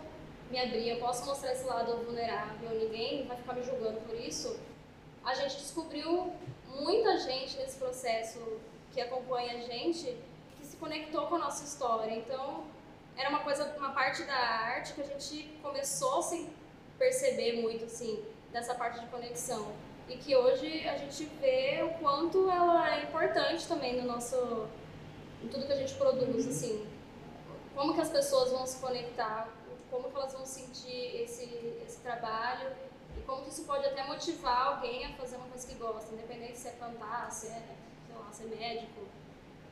[0.51, 4.59] me abrir, eu posso mostrar esse lado vulnerável, ninguém vai ficar me julgando por isso.
[5.25, 6.33] A gente descobriu
[6.68, 8.38] muita gente nesse processo
[8.92, 10.16] que acompanha a gente
[10.59, 12.12] que se conectou com a nossa história.
[12.12, 12.64] Então,
[13.16, 16.50] era uma coisa, uma parte da arte que a gente começou sem
[16.98, 19.72] perceber muito assim dessa parte de conexão.
[20.09, 24.68] E que hoje a gente vê o quanto ela é importante também no nosso
[25.42, 26.87] em tudo que a gente produz assim.
[27.74, 29.48] Como que as pessoas vão se conectar
[29.92, 31.44] como que elas vão sentir esse
[31.87, 32.70] esse trabalho
[33.16, 36.59] e como que isso pode até motivar alguém a fazer uma coisa que gosta independente
[36.59, 37.62] se é cantar se é
[38.12, 39.03] sei lá ser médico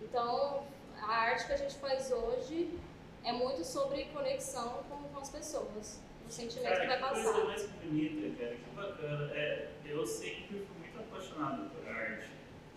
[0.03, 0.64] então
[1.00, 2.79] a arte que a gente faz hoje
[3.24, 6.00] é muito sobre conexão com, com as pessoas
[6.31, 9.33] o sentimento que vai Cara, que passar coisa mais bonita, cara, que bacana.
[9.35, 12.31] É, eu sempre fui muito apaixonado por arte.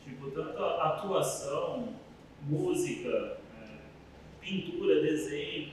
[0.03, 1.93] Tipo, tanto atuação,
[2.41, 3.77] música, é,
[4.41, 5.71] pintura, desenho.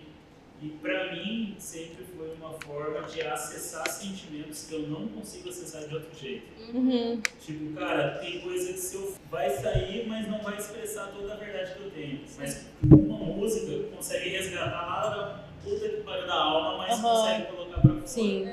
[0.62, 5.88] E pra mim sempre foi uma forma de acessar sentimentos que eu não consigo acessar
[5.88, 6.44] de outro jeito.
[6.74, 7.20] Uhum.
[7.40, 11.36] Tipo, cara, tem coisa que se eu vai sair, mas não vai expressar toda a
[11.36, 12.20] verdade que eu tenho.
[12.36, 17.02] Mas uma música consegue resgatar lá da puta que pariu da alma, mas Aham.
[17.02, 18.06] consegue colocar pra fora.
[18.06, 18.46] Sim.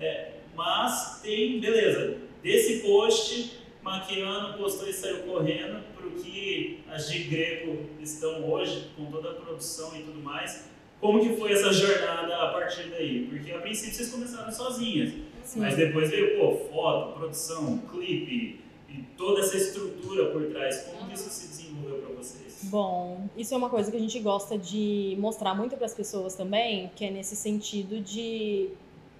[0.00, 0.32] É.
[0.54, 7.78] Mas tem, beleza, desse post, Maquiano postou e saiu correndo pro que as de Greco
[8.00, 10.68] estão hoje, com toda a produção e tudo mais.
[11.00, 13.26] Como que foi essa jornada a partir daí?
[13.28, 15.12] Porque a princípio vocês começaram sozinhas.
[15.44, 15.60] Sim.
[15.60, 20.90] Mas depois veio, pô, foto, produção, clipe e toda essa estrutura por trás.
[20.90, 22.60] Como que isso se desenvolveu pra vocês?
[22.64, 26.34] Bom, isso é uma coisa que a gente gosta de mostrar muito para as pessoas
[26.34, 28.70] também, que é nesse sentido de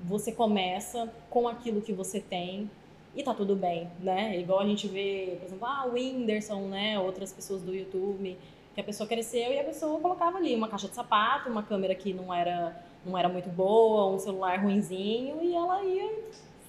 [0.00, 2.68] você começa com aquilo que você tem
[3.14, 4.38] e tá tudo bem, né?
[4.38, 6.98] Igual a gente vê, por exemplo, ah, o Whindersson, né?
[6.98, 8.36] Outras pessoas do YouTube,
[8.78, 11.96] que a pessoa cresceu e a pessoa colocava ali uma caixa de sapato, uma câmera
[11.96, 16.08] que não era, não era muito boa, um celular ruinzinho e ela ia,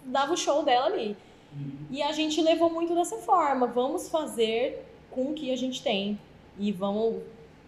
[0.06, 1.16] dava o show dela ali.
[1.54, 1.86] Uhum.
[1.92, 3.68] E a gente levou muito dessa forma.
[3.68, 6.18] Vamos fazer com o que a gente tem
[6.58, 7.22] e vamos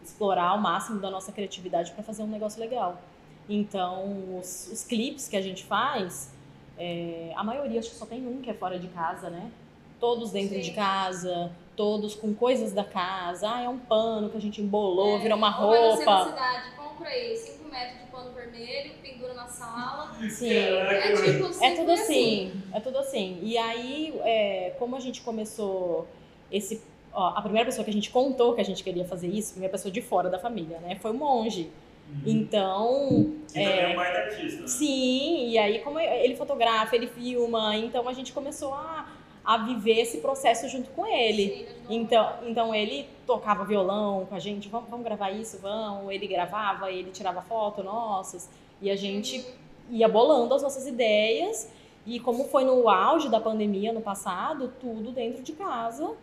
[0.03, 2.99] explorar o máximo da nossa criatividade para fazer um negócio legal.
[3.47, 6.33] Então, os, os clipes que a gente faz,
[6.79, 9.51] é, a maioria acho que só tem um que é fora de casa, né?
[9.99, 10.61] Todos dentro Sim.
[10.61, 11.51] de casa,
[11.81, 13.49] todos com coisas da casa.
[13.51, 16.25] Ah, é um pano que a gente embolou, virou uma roupa.
[16.29, 20.11] cidade, compra aí 5 metros de pano vermelho, pendura na sala.
[20.29, 20.53] Sim.
[20.53, 23.39] É tipo, É tudo assim, é tudo assim.
[23.41, 26.07] E aí, é, como a gente começou
[26.51, 26.83] esse.
[27.11, 29.53] Ó, a primeira pessoa que a gente contou que a gente queria fazer isso, a
[29.53, 30.99] primeira pessoa de fora da família, né?
[31.01, 31.71] Foi o monge.
[32.11, 32.21] Uhum.
[32.27, 34.67] Então, Que também é um baita artista, né?
[34.67, 39.07] sim, e aí como ele fotografa, ele filma, então a gente começou a,
[39.43, 41.67] a viver esse processo junto com ele.
[41.89, 46.11] Então, então ele tocava violão com a gente, vamos, vamos gravar isso, vamos.
[46.11, 48.49] Ele gravava, ele tirava foto nossas,
[48.81, 49.45] e a gente
[49.89, 51.71] ia bolando as nossas ideias.
[52.05, 56.15] E como foi no auge da pandemia no passado, tudo dentro de casa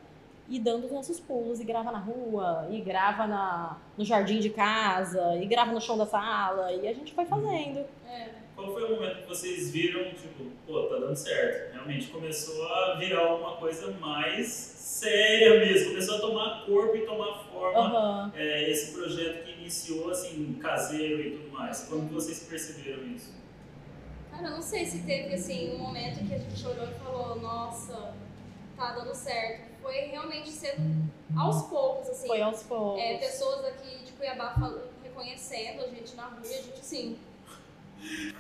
[0.48, 4.48] e dando os nossos pulos, e grava na rua, e grava na, no jardim de
[4.48, 7.85] casa, e grava no chão da sala, e a gente foi fazendo.
[8.09, 8.47] É.
[8.59, 11.75] Qual foi o momento que vocês viram, tipo, pô, tá dando certo?
[11.75, 17.44] Realmente começou a virar uma coisa mais séria mesmo, começou a tomar corpo e tomar
[17.44, 18.33] forma Aham.
[18.35, 21.85] é, esse projeto que iniciou, assim, caseiro e tudo mais.
[21.85, 23.33] Quando vocês perceberam isso?
[24.33, 27.37] Cara, eu não sei se teve assim um momento que a gente olhou e falou,
[27.37, 28.12] nossa,
[28.77, 29.68] tá dando certo.
[29.81, 32.27] Foi realmente sendo aos poucos, assim.
[32.27, 33.01] Foi aos poucos.
[33.01, 34.57] É, pessoas aqui de Cuiabá
[35.05, 37.16] reconhecendo a gente na rua e a gente assim.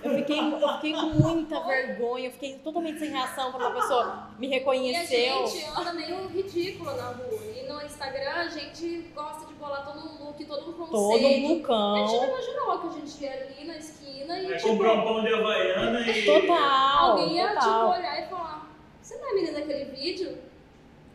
[0.02, 4.28] Eu fiquei, eu fiquei com muita vergonha, eu fiquei totalmente sem reação quando a pessoa
[4.38, 5.46] me E a reconheceu.
[5.46, 7.40] gente anda meio ridícula na rua.
[7.56, 10.90] E no Instagram a gente gosta de bolar todo um look, todo um conceito.
[10.90, 14.56] Todo um A gente não imaginou que a gente ia ali na esquina e Aí
[14.56, 16.24] tipo, comprou um pão de Havaiana e...
[16.24, 17.10] Total.
[17.10, 17.90] alguém ia tipo, total.
[17.90, 18.70] olhar e falar,
[19.02, 20.38] você não é a menina daquele vídeo?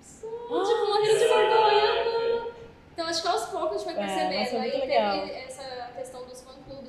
[0.02, 2.54] Sou, Ah, tipo, morrendo de é, vergonha.
[2.94, 4.50] Então acho que aos poucos a gente foi É, percebendo.
[4.50, 5.16] foi Aí teve legal.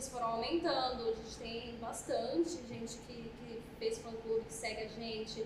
[0.05, 1.03] Dos fã-clubes foram aumentando.
[1.03, 5.45] A gente tem bastante gente que, que fez fã-clube, que segue a gente.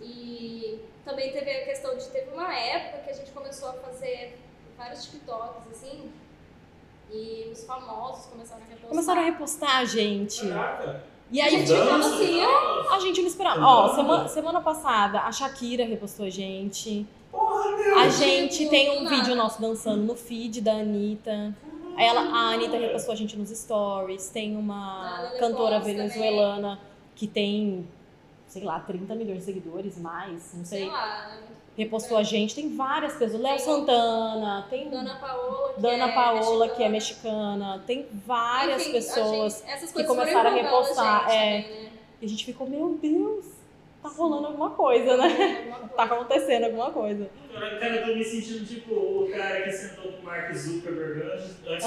[0.00, 2.04] E também teve a questão de.
[2.06, 4.38] Teve uma época que a gente começou a fazer
[4.76, 6.10] vários TikToks, assim.
[7.10, 8.88] E os famosos começaram a repostar.
[8.90, 10.48] Começaram a repostar, gente.
[10.48, 11.04] Caraca!
[11.30, 13.60] E A aí Dança, assim, a gente não esperava.
[13.60, 17.04] Ó, semana, semana passada a Shakira repostou a gente.
[17.32, 17.98] Porra, meu!
[17.98, 19.16] A gente tem um nada.
[19.16, 21.54] vídeo nosso dançando no feed da Anitta.
[21.96, 24.28] Aí ela, a Anitta repostou a gente nos stories.
[24.28, 26.78] Tem uma A Lily cantora venezuelana
[27.14, 27.88] que tem,
[28.46, 30.88] sei lá, 30 milhões de seguidores, mais, não Sei sei.
[30.88, 31.38] lá, né?
[31.76, 32.54] Repostou a gente.
[32.54, 33.40] Tem várias pessoas.
[33.40, 37.82] Léo Santana, tem Dana Paola, que Dana é Paola, que é mexicana.
[37.86, 39.62] Tem várias Enfim, a pessoas.
[39.66, 41.62] gente- que começaram a repostar, gente é.
[41.62, 41.90] também, né?
[42.22, 43.44] E a gente ficou, meu Deus,
[44.10, 45.24] tá rolando alguma coisa, né?
[45.26, 45.94] Alguma coisa.
[45.96, 47.30] Tá acontecendo alguma coisa.
[47.52, 51.22] Cara, cara, eu tô me sentindo tipo o cara que sentou com o Mark Zuckerberg
[51.32, 51.86] antes de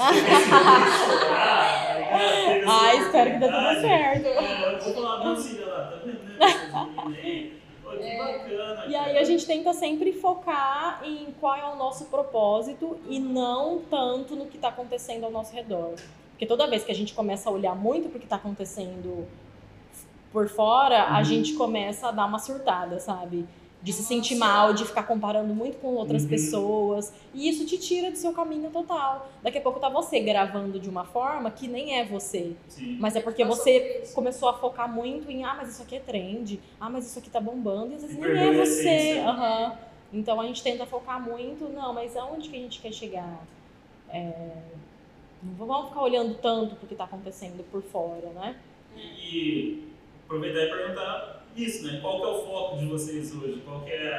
[2.66, 4.26] Ah, espero que dê tudo certo.
[4.26, 7.50] É, eu vou falar, não, filha lá, tá vendo né,
[8.02, 8.18] É.
[8.18, 13.18] bacana, E aí a gente tenta sempre focar em qual é o nosso propósito e
[13.18, 15.94] não tanto no que tá acontecendo ao nosso redor.
[16.30, 19.26] Porque toda vez que a gente começa a olhar muito pro que tá acontecendo
[20.32, 21.24] por fora, a Uhum.
[21.24, 23.46] gente começa a dar uma surtada, sabe?
[23.82, 24.52] De se sentir Nossa.
[24.52, 26.28] mal, de ficar comparando muito com outras Uhum.
[26.28, 27.12] pessoas.
[27.32, 29.26] E isso te tira do seu caminho total.
[29.42, 32.54] Daqui a pouco tá você gravando de uma forma que nem é você.
[32.68, 32.96] Sim.
[33.00, 36.60] Mas é porque você começou a focar muito em ah, mas isso aqui é trend,
[36.78, 39.18] ah, mas isso aqui tá bombando, e às vezes E nem é a você.
[39.26, 39.78] aham.
[40.12, 43.40] Então a gente tenta focar muito, não, mas aonde que a gente quer chegar?
[44.08, 44.30] É,
[45.42, 48.56] Não vamos ficar olhando tanto pro que tá acontecendo por fora, né?
[48.94, 49.89] E
[50.30, 51.98] aproveitar e perguntar isso, né?
[52.00, 53.60] Qual que é o foco de vocês hoje?
[53.64, 54.14] Qual que é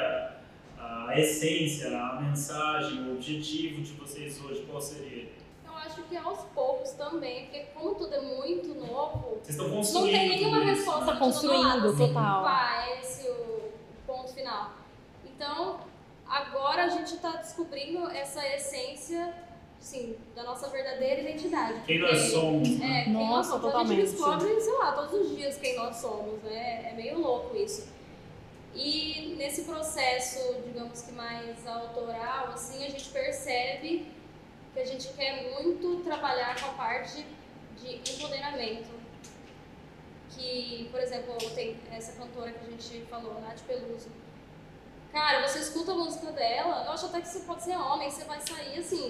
[0.78, 4.65] a, a essência, a mensagem, o objetivo de vocês hoje?
[4.69, 5.30] Qual seria?
[5.65, 9.78] Eu acho que aos poucos também, porque como tudo é muito novo, Vocês estão não
[9.78, 12.43] construindo tem nenhuma resposta Tá construindo, lado, assim, total.
[12.43, 13.71] Pá, é esse o
[14.06, 14.74] ponto final.
[15.26, 15.80] Então,
[16.28, 19.34] agora a gente está descobrindo essa essência,
[19.82, 21.82] assim, da nossa verdadeira identidade.
[21.86, 23.04] Quem nós somos, É, né?
[23.06, 23.65] quem nós Nossa, somos.
[23.65, 24.02] A totalmente.
[24.02, 26.91] gente descobre, sei lá, todos os dias quem nós somos, né?
[26.91, 27.89] É meio louco isso.
[28.76, 34.08] E nesse processo, digamos que mais autoral, assim, a gente percebe
[34.74, 37.26] que a gente quer muito trabalhar com a parte
[37.82, 39.02] de empoderamento.
[40.30, 44.08] Que, por exemplo, tem essa cantora que a gente falou, Nath Peluso.
[45.12, 48.24] Cara, você escuta a música dela, eu acho até que você pode ser homem, você
[48.24, 49.10] vai sair assim.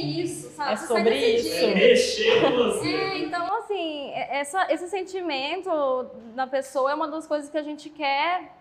[0.00, 0.72] É isso, sabe?
[0.72, 1.66] É você sobre isso.
[1.68, 2.88] Mexer com você.
[2.94, 5.70] É, então assim, essa, esse sentimento
[6.34, 8.52] na pessoa é uma das coisas que a gente quer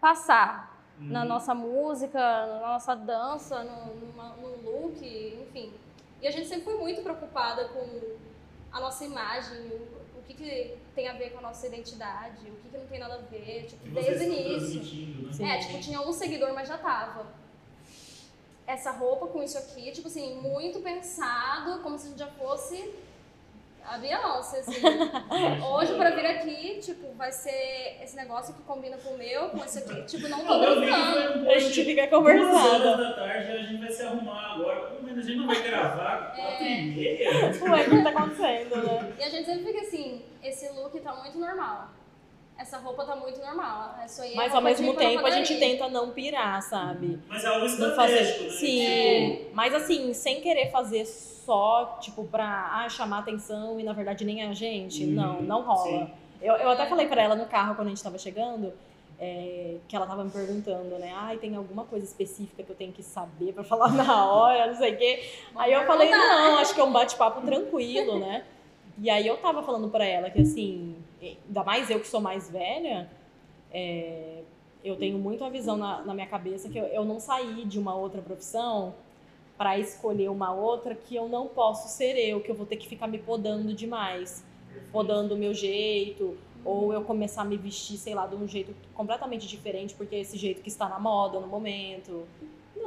[0.00, 1.28] passar na Uhum.
[1.28, 4.98] nossa música, na nossa dança, no, numa- no look,
[5.48, 5.72] enfim.
[6.20, 7.86] E a gente sempre foi muito preocupada com
[8.70, 12.54] a nossa imagem, o, o que, que tem a ver com a nossa identidade, o
[12.62, 15.42] que, que não tem nada a ver, tipo, desde o início.
[15.44, 15.56] né?
[15.56, 17.26] É, tipo, tinha um seguidor, mas já tava.
[18.72, 22.94] Essa roupa com isso aqui, tipo assim, muito pensado, como se a gente já fosse
[23.84, 24.80] a Beyoncé, assim.
[25.72, 29.64] Hoje, pra vir aqui, tipo, vai ser esse negócio que combina com o meu, com
[29.64, 30.02] esse aqui.
[30.02, 31.44] Tipo, não tô brincando.
[31.44, 32.86] um A gente fica Duas conversando.
[32.86, 34.98] horas da tarde a gente vai se arrumar agora.
[35.02, 36.80] Mas a gente não vai gravar quatro É.
[36.80, 37.30] e meia.
[37.62, 39.12] Ué, o que tá acontecendo, né?
[39.18, 41.88] E a gente sempre fica assim, esse look tá muito normal.
[42.60, 43.94] Essa roupa tá muito normal.
[44.04, 47.18] Isso aí é Mas ao mesmo tempo a gente tenta não pirar, sabe?
[47.26, 48.20] Mas é algo Não fazer.
[48.20, 48.50] estratégico, né?
[48.50, 48.86] Sim.
[48.86, 49.48] É.
[49.54, 54.42] Mas assim, sem querer fazer só, tipo, pra ah, chamar atenção e na verdade nem
[54.42, 55.04] a gente.
[55.04, 56.06] Uhum, Não, não rola.
[56.06, 56.10] sim.
[56.42, 58.72] Eu, eu até falei pra ela no carro quando a gente tava chegando,
[59.18, 61.12] é, que ela tava me perguntando, né?
[61.14, 64.74] Ai, tem alguma coisa específica que eu tenho que saber pra falar na hora, não
[64.74, 65.24] sei o quê.
[65.56, 68.44] Aí eu falei, não, acho que é um bate-papo tranquilo, né?
[68.98, 72.50] E aí eu tava falando pra ela que assim, ainda mais eu que sou mais
[72.50, 73.10] velha,
[73.72, 74.42] é,
[74.84, 77.78] eu tenho muito a visão na, na minha cabeça que eu, eu não saí de
[77.78, 78.94] uma outra profissão
[79.56, 82.88] pra escolher uma outra que eu não posso ser eu, que eu vou ter que
[82.88, 84.42] ficar me podando demais,
[84.90, 88.74] podando o meu jeito, ou eu começar a me vestir, sei lá, de um jeito
[88.94, 92.26] completamente diferente, porque é esse jeito que está na moda no momento.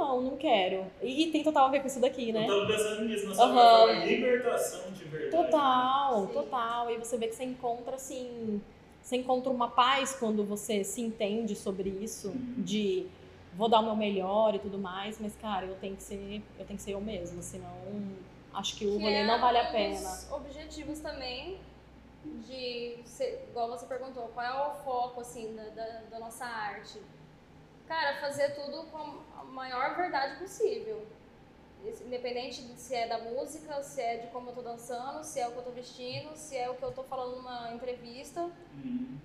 [0.03, 0.85] Não, não quero.
[1.01, 2.43] E, e tem total a ver com isso daqui, né?
[2.49, 5.31] Eu tava pensando nisso, na sua plataforma, libertação de verdade.
[5.31, 6.33] Total, Sim.
[6.33, 6.91] total.
[6.91, 8.61] E você vê que você encontra assim,
[9.01, 12.53] você encontra uma paz quando você se entende sobre isso, Uhum.
[12.57, 13.07] de
[13.53, 16.65] vou dar o meu melhor e tudo mais, mas cara, eu tenho que ser, eu
[16.65, 17.71] tenho que ser eu mesma, senão
[18.53, 20.09] acho que o Que rolê é não vale a pena.
[20.31, 21.59] objetivos também
[22.47, 26.99] de, ser- igual você perguntou, qual é o foco assim da, da, da nossa arte?
[27.93, 31.05] Cara, fazer tudo com a maior verdade possível.
[32.03, 35.47] Independente de se é da música, se é de como eu tô dançando, se é
[35.47, 38.41] o que eu tô vestindo, se é o que eu tô falando numa entrevista.
[38.83, 39.19] Uhum.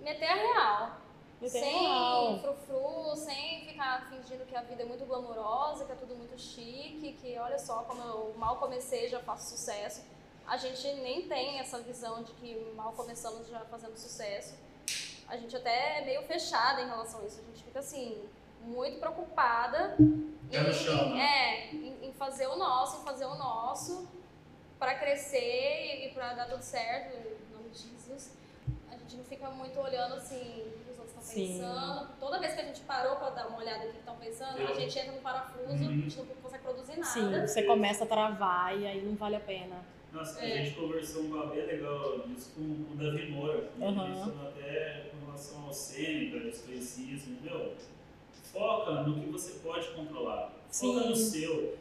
[0.00, 0.96] Meter a real.
[1.40, 2.40] Meter sem real.
[2.40, 7.16] frufru, sem ficar fingindo que a vida é muito glamourosa, que é tudo muito chique,
[7.22, 10.02] que olha só como eu mal comecei já faço sucesso.
[10.44, 14.63] A gente nem tem essa visão de que mal começamos já fazendo sucesso.
[15.28, 17.40] A gente até é meio fechada em relação a isso.
[17.40, 18.22] A gente fica assim,
[18.62, 19.96] muito preocupada
[20.72, 21.20] chão, né?
[21.20, 24.06] é, em, em fazer o nosso, em fazer o nosso
[24.78, 25.38] para crescer
[26.02, 28.32] e, e para dar tudo certo, em nome de Jesus.
[28.90, 32.08] A gente não fica muito olhando assim o que os outros estão pensando.
[32.20, 34.74] Toda vez que a gente parou para dar uma olhada no que estão pensando, a
[34.74, 35.88] gente entra no parafuso, Uhum.
[35.88, 37.04] a gente não consegue produzir nada.
[37.06, 39.76] Sim, você começa a travar e aí não vale a pena.
[40.14, 40.64] Nossa, a É.
[40.64, 43.68] gente conversou um bem legal disso com o Davi Moura.
[43.76, 47.36] Mencionou até com relação ao cênica, ao estoicismo.
[47.42, 47.72] Meu,
[48.52, 50.52] foca no que você pode controlar.
[50.70, 51.08] Foca Sim.
[51.08, 51.78] no seu.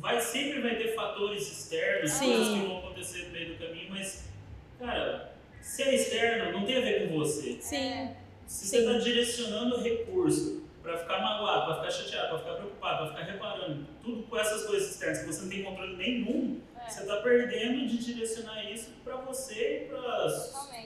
[0.00, 2.26] Vai, sempre vai ter fatores externos, Sim.
[2.32, 4.28] coisas que vão acontecer no meio do caminho, mas,
[4.78, 7.58] cara, se é externo, não tem a ver com você.
[7.60, 8.10] Sim.
[8.46, 8.76] Se Sim.
[8.76, 13.32] você está direcionando recurso para ficar magoado, para ficar chateado, para ficar preocupado, para ficar
[13.32, 16.71] reparando, tudo com essas coisas externas que você não tem controle nenhum, É.
[16.92, 20.26] você está perdendo de direcionar isso para você e para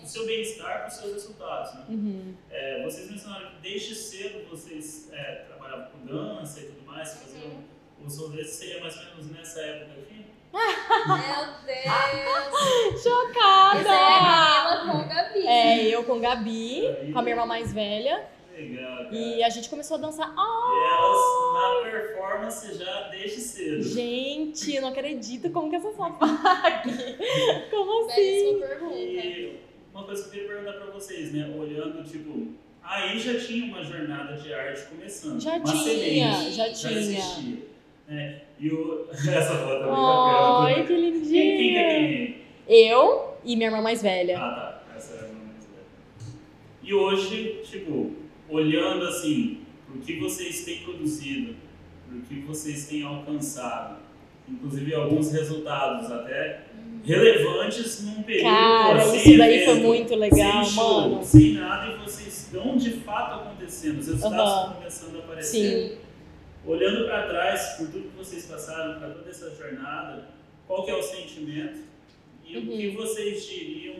[0.02, 1.74] o seu bem-estar, para os seus resultados.
[1.74, 1.84] Né?
[1.88, 2.34] Uhum.
[2.50, 7.46] É, vocês mencionaram que desde cedo vocês é, trabalhavam com dança e tudo mais, faziam
[7.46, 8.06] Uhum.
[8.06, 10.26] os rolês, seria mais ou menos nessa época aqui?
[10.52, 13.02] Meu Deus!
[13.02, 13.80] Chocada!
[13.80, 15.46] Isso é a Camila com o Gabi.
[15.46, 19.08] É, eu com Gabi, com a minha irmã mais velha, Legal, cara.
[19.14, 20.32] e a gente começou a dançar.
[20.36, 23.82] Ah, E elas na performance já desde cedo.
[23.82, 26.90] gente, eu não acredito como que essa só aqui.
[27.70, 28.60] Como assim?
[28.94, 29.60] E
[29.92, 31.54] uma coisa que eu queria perguntar pra vocês, né?
[31.58, 32.48] Olhando, tipo,
[32.82, 35.40] aí já tinha uma jornada de arte começando.
[35.40, 36.92] Já uma tinha, semente, já Já tinha.
[37.00, 37.58] existia.
[38.08, 38.40] Né?
[38.58, 39.08] E o...
[39.12, 42.36] essa foto é muito Ai, que Quem, quem que é lindinha.
[42.36, 42.42] quem?
[42.68, 44.38] Eu e minha irmã mais velha.
[44.38, 44.52] Ah,
[44.88, 44.96] tá.
[44.96, 46.36] Essa é a mais velha.
[46.82, 48.12] E hoje, tipo,
[48.48, 51.54] olhando assim, pro que vocês têm produzido,
[52.08, 53.98] pro que vocês têm alcançado,
[54.48, 56.62] inclusive alguns resultados até
[57.04, 61.24] relevantes num período Cara, pô, isso daí foi evento, muito legal, sem show, mano.
[61.24, 64.60] sem nada e vocês estão de fato acontecendo, os resultados Aham.
[64.62, 65.90] estão começando a aparecer.
[65.92, 65.98] Sim.
[66.66, 70.28] Olhando para trás, por tudo que vocês passaram, para toda essa jornada,
[70.66, 71.78] qual que é o sentimento
[72.44, 72.94] e o que Uhum.
[72.96, 73.96] vocês diriam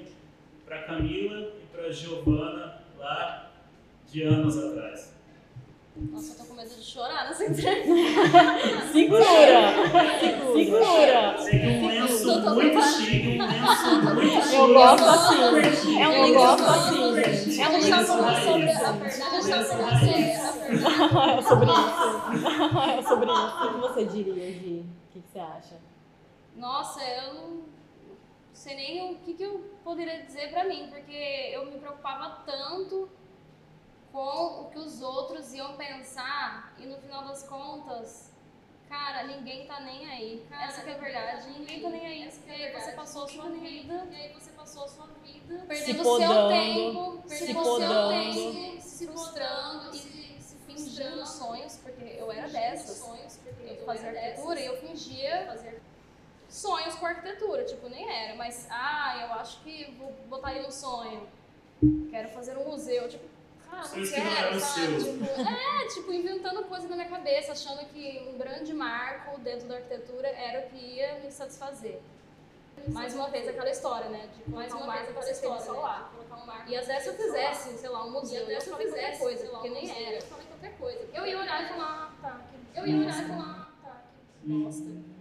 [0.65, 3.46] para Camila e para Giovana lá
[4.11, 5.15] de anos atrás?
[5.97, 7.89] Nossa, eu tô com medo de chorar nessa entrevista.
[8.93, 9.25] Segura!
[10.53, 11.39] Segura!
[11.39, 14.57] Sei que um lenço muito chique, um lenço muito chique.
[14.57, 16.03] Eu gosto assim.
[16.03, 17.63] É um lenço negócio super assim.
[17.63, 20.57] É um lenço falar sobre a verdade, a raiz.
[20.67, 21.39] verdade.
[21.39, 22.17] É sobre isso.
[22.99, 23.65] É sobre isso.
[23.65, 24.85] O que você diria, Gi?
[24.85, 25.77] O que que você acha?
[26.57, 27.63] Nossa, eu não
[28.53, 33.09] sei nem o que, que eu poderia dizer pra mim, porque eu me preocupava tanto
[34.17, 38.33] com o que os outros iam pensar e no final das contas,
[38.89, 40.47] cara, ninguém tá nem aí.
[40.51, 42.33] Essa que é a verdade, ninguém tá nem aí.
[42.47, 46.01] E aí você passou a sua vida, e aí você passou a sua vida perdendo
[46.01, 48.09] o seu podando, tempo, se perdendo o seu podando.
[48.09, 49.99] tempo, se frustrando e
[50.41, 53.07] se fingindo sonhos, porque eu era dessas.
[53.67, 55.83] Eu fazia arquitetura e eu fingia fazer
[56.49, 60.71] sonhos com arquitetura, tipo, nem era, mas ah, eu acho que vou botar aí um
[60.71, 61.29] sonho.
[62.11, 63.07] quero fazer um museu.
[63.11, 63.36] Tipo,
[63.71, 65.01] cara, não Coisas que não quero, sabe?
[65.01, 65.19] seu.
[65.19, 69.77] Tipo, é, tipo, inventando coisa na minha cabeça, achando que um grande marco dentro da
[69.77, 72.01] arquitetura era o que ia me satisfazer.
[72.89, 74.29] Mais uma vez aquela história, né?
[74.37, 75.79] De Mais colocar um uma marco vez aquela história, só né?
[75.79, 76.71] um marco.
[76.71, 79.19] E às vezes se eu fizesse, sei lá, um museu, E eu se eu fizesse
[79.19, 80.17] coisa, sei lá, porque um nem era.
[80.17, 81.09] eu falei qualquer coisa.
[81.15, 82.79] Eu ia olhar e falar, ah, tá, que...
[82.79, 84.03] eu ia olhar e falar, ah, tá,
[84.43, 85.16] que bosta.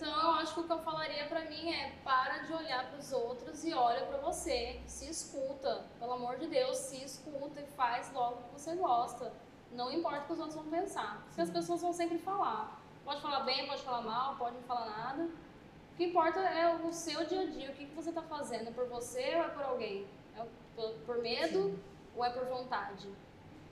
[0.00, 3.12] Então, eu acho que o que eu falaria pra mim é para de olhar pros
[3.12, 4.80] outros e olha pra você.
[4.86, 9.30] Se escuta, pelo amor de Deus, se escuta e faz logo o que você gosta.
[9.72, 11.22] Não importa o que os outros vão pensar.
[11.26, 12.80] Porque as pessoas vão sempre falar.
[13.04, 15.24] Pode falar bem, pode falar mal, pode não falar nada.
[15.24, 18.72] O que importa é o seu dia a dia, o que que você está fazendo,
[18.74, 20.06] por você ou é por alguém?
[20.34, 21.78] É por- por medo
[22.16, 23.06] ou é por vontade?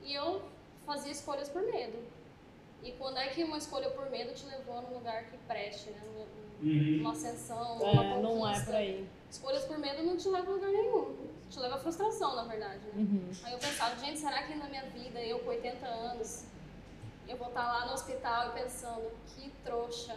[0.02, 0.42] E eu
[0.84, 1.98] fazia escolhas por medo.
[2.82, 6.00] E quando é que uma escolha por medo te levou num lugar que preste, né?
[6.60, 6.96] Uhum.
[6.98, 8.64] Numa ascensão, uma É, não é conquista.
[8.66, 9.08] por aí.
[9.30, 11.16] Escolhas por medo não te levam a lugar nenhum.
[11.50, 12.92] Te leva à frustração, na verdade, né?
[12.96, 13.30] Uhum.
[13.44, 16.44] Aí eu pensava, gente, será que na minha vida, eu com 80 anos,
[17.28, 20.16] eu vou estar lá no hospital e pensando, que trouxa.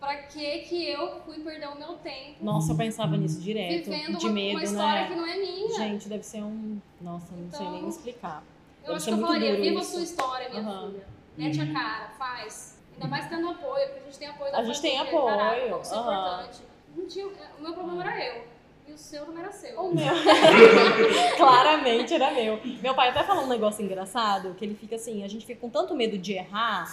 [0.00, 3.84] Pra que que eu fui perder o meu tempo Nossa, eu pensava nisso direto.
[3.90, 5.08] vivendo de uma, medo, uma história né?
[5.08, 5.74] que não é minha?
[5.78, 6.78] Gente, deve ser um.
[7.00, 8.42] Nossa, não sei Então, nem explicar.
[8.82, 10.90] eu deve acho que eu falaria, viva a sua história, minha Aham.
[10.90, 11.06] filha.
[11.36, 11.70] Mete Uhum.
[11.70, 12.78] a cara, faz.
[12.94, 15.56] Ainda mais tendo apoio, porque a gente tem apoio da A gente tem apoio, Caraca,
[15.82, 16.62] isso é importante.
[16.96, 18.54] Não tinha, o meu problema era eu.
[18.86, 19.80] E o seu não era seu.
[19.80, 20.04] O meu.
[21.36, 22.60] Claramente era meu.
[22.82, 25.70] Meu pai até falou um negócio engraçado, que ele fica assim, a gente fica com
[25.70, 26.86] tanto medo de errar,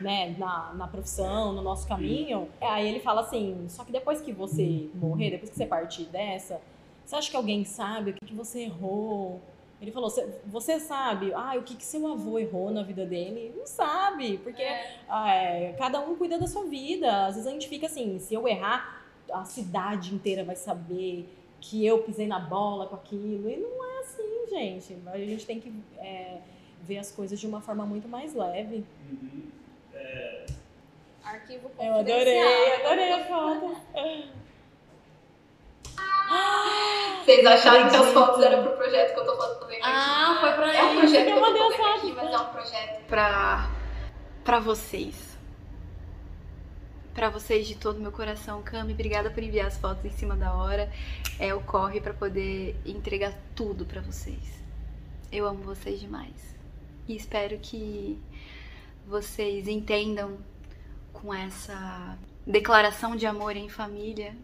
[0.00, 2.48] né, na, na profissão, no nosso caminho.
[2.60, 6.60] Aí ele fala assim, só que depois que você morrer, depois que você partir dessa,
[7.06, 9.40] você acha que alguém sabe o que, que você errou?
[9.80, 10.10] Ele falou,
[10.46, 13.54] "Você- sabe, ah, o que, que seu avô errou na vida dele?
[13.56, 14.96] Não sabe, porque É.
[15.08, 17.26] ah, é, cada um cuida da sua vida.
[17.26, 19.02] Às vezes a gente fica assim, se eu errar,
[19.32, 21.28] a cidade inteira vai saber
[21.60, 23.48] que eu pisei na bola com aquilo.
[23.48, 24.96] E não é assim, gente.
[25.06, 26.38] A gente tem que é,
[26.82, 28.84] ver as coisas de uma forma muito mais leve.
[29.10, 29.42] Uhum.
[31.22, 32.86] Arquivo Eu adorei, confidencial.
[32.86, 33.76] adorei a foto.
[37.28, 39.80] Vocês acharam que as fotos eram pro projeto que eu tô fazendo aqui.
[39.82, 42.46] Ah, foi pra É um projeto que que eu tô fazendo aqui, mas é um
[42.46, 43.70] projeto pra,
[44.42, 45.38] pra vocês.
[47.12, 48.62] Pra vocês de todo o meu coração.
[48.62, 50.90] Cami, obrigada por enviar as fotos em cima da hora.
[51.38, 54.64] É o corre pra poder entregar tudo pra vocês.
[55.30, 56.56] Eu amo vocês demais.
[57.06, 58.18] E espero que
[59.06, 60.38] vocês entendam
[61.12, 62.16] com essa
[62.46, 64.34] declaração de amor em família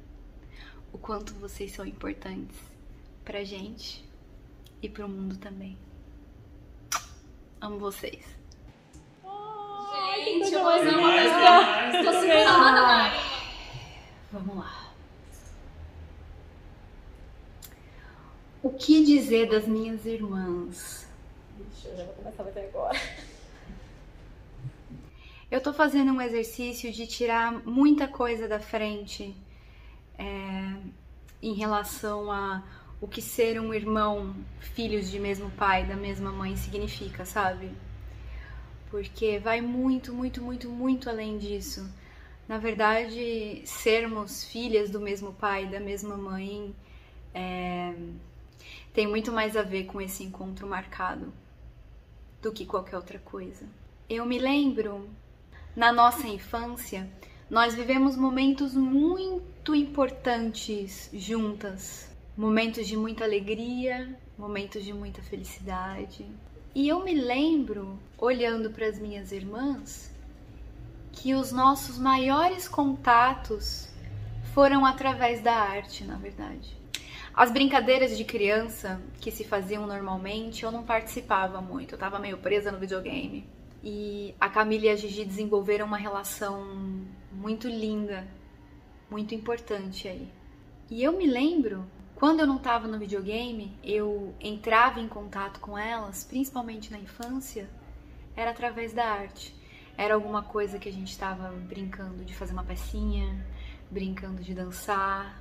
[0.93, 2.74] o quanto vocês são importantes
[3.25, 4.05] pra gente
[4.83, 5.79] e pro mundo também.
[7.61, 8.23] Amo vocês.
[10.17, 12.05] Gente, eu vou fazer uma coisa.
[12.05, 13.13] Tô segurando a.
[14.33, 14.95] Vamos lá.
[18.63, 21.07] O que dizer das minhas irmãs?
[21.71, 22.99] Ixi, eu já vou começar até agora.
[25.51, 29.37] Eu tô fazendo um exercício de tirar muita coisa da frente
[30.19, 30.77] é,
[31.43, 32.63] em relação a
[33.05, 37.71] o que ser um irmão, filhos de mesmo pai, da mesma mãe significa, sabe?
[38.91, 41.87] Porque vai muito, muito, muito, muito além disso.
[42.49, 46.75] Na verdade, sermos filhas do mesmo pai, da mesma mãe,
[47.35, 47.95] é,
[48.95, 51.31] tem muito mais a ver com esse encontro marcado
[52.41, 53.67] do que qualquer outra coisa.
[54.09, 55.11] Eu me lembro
[55.77, 57.07] na nossa infância,
[57.51, 62.14] nós vivemos momentos muito importantes juntas.
[62.37, 66.27] Momentos de muita alegria, momentos de muita felicidade.
[66.75, 70.13] E eu me lembro, olhando para as minhas irmãs,
[71.13, 73.89] que os nossos maiores contatos
[74.53, 76.77] foram através da arte, na verdade.
[77.33, 82.39] As brincadeiras de criança que se faziam normalmente, eu não participava muito, eu tava meio
[82.39, 83.47] presa no videogame.
[83.83, 86.65] E a Camila e a Gigi desenvolveram uma relação
[87.31, 88.27] muito linda,
[89.09, 90.29] muito importante aí.
[90.91, 91.85] E eu me lembro,
[92.25, 97.69] quando eu não estava no videogame, eu entrava em contato com elas, principalmente na infância,
[98.35, 99.55] era através da arte.
[99.95, 103.45] Era alguma coisa que a gente estava brincando de fazer uma pecinha,
[103.91, 105.39] brincando de dançar.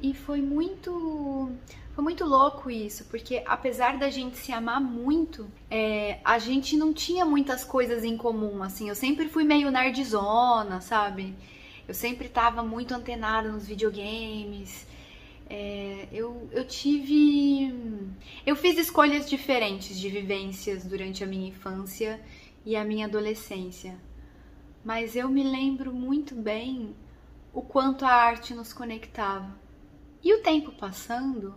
[0.00, 1.52] E foi muito
[1.94, 6.94] foi muito louco isso, porque apesar da gente se amar muito, é, a gente não
[6.94, 8.88] tinha muitas coisas em comum, assim.
[8.88, 11.34] Eu sempre fui meio nerdzona, sabe?
[11.86, 14.90] Eu sempre tava muito antenada nos videogames.
[15.54, 17.74] É, eu, eu tive.
[18.46, 22.18] Eu fiz escolhas diferentes de vivências durante a minha infância
[22.64, 23.98] e a minha adolescência.
[24.82, 26.96] Mas eu me lembro muito bem
[27.52, 29.54] o quanto a arte nos conectava.
[30.22, 31.54] E o tempo passando,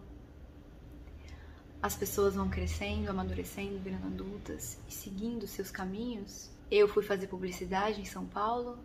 [1.81, 6.51] as pessoas vão crescendo, amadurecendo, virando adultas e seguindo seus caminhos.
[6.69, 8.77] Eu fui fazer publicidade em São Paulo,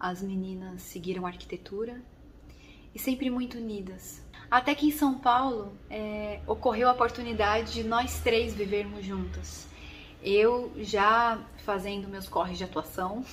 [0.00, 2.02] as meninas seguiram arquitetura
[2.92, 4.20] e sempre muito unidas.
[4.52, 9.66] Até que em São Paulo é, ocorreu a oportunidade de nós três vivermos juntas.
[10.22, 13.24] Eu já fazendo meus corres de atuação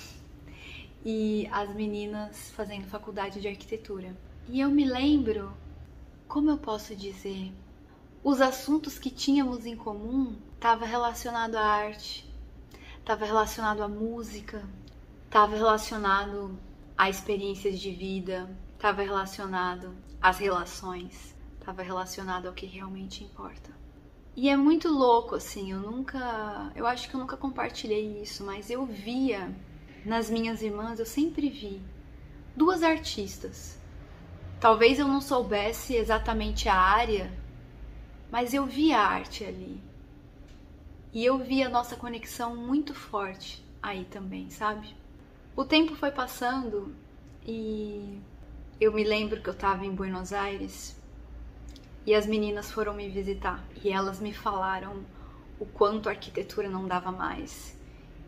[1.04, 4.16] e as meninas fazendo faculdade de arquitetura.
[4.48, 5.52] E eu me lembro,
[6.26, 7.52] como eu posso dizer,
[8.24, 12.34] os assuntos que tínhamos em comum estava relacionado à arte,
[12.98, 14.64] estava relacionado à música,
[15.26, 16.58] estava relacionado
[16.98, 23.72] a experiências de vida, estava relacionado às relações, estava relacionado ao que realmente importa.
[24.36, 28.70] E é muito louco assim, eu nunca, eu acho que eu nunca compartilhei isso, mas
[28.70, 29.54] eu via
[30.06, 31.82] nas minhas irmãs, eu sempre vi
[32.56, 33.78] duas artistas.
[34.60, 37.32] Talvez eu não soubesse exatamente a área,
[38.32, 39.82] mas eu vi a arte ali.
[41.12, 44.96] E eu vi a nossa conexão muito forte aí também, sabe?
[45.56, 46.96] O tempo foi passando
[47.46, 48.22] e
[48.80, 50.96] eu me lembro que eu estava em Buenos Aires
[52.06, 55.04] e as meninas foram me visitar e elas me falaram
[55.60, 57.78] o quanto a arquitetura não dava mais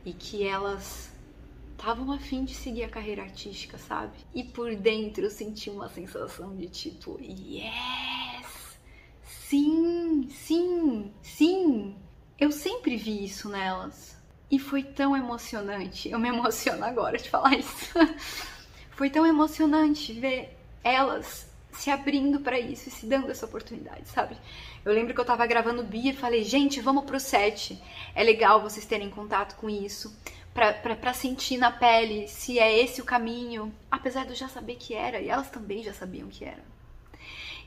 [0.05, 1.11] e que elas
[1.71, 4.13] estavam afim de seguir a carreira artística, sabe?
[4.33, 8.77] E por dentro eu senti uma sensação de tipo, yes!
[9.23, 11.95] Sim, sim, sim!
[12.37, 14.17] Eu sempre vi isso nelas.
[14.49, 16.09] E foi tão emocionante.
[16.09, 17.93] Eu me emociono agora de falar isso.
[18.91, 24.37] foi tão emocionante ver elas se abrindo para isso e se dando essa oportunidade, sabe?
[24.83, 27.81] Eu lembro que eu tava gravando Bia e falei, gente, vamos pro set.
[28.13, 30.15] É legal vocês terem contato com isso
[30.53, 34.93] para sentir na pele se é esse o caminho, apesar de eu já saber que
[34.93, 36.63] era, e elas também já sabiam que era.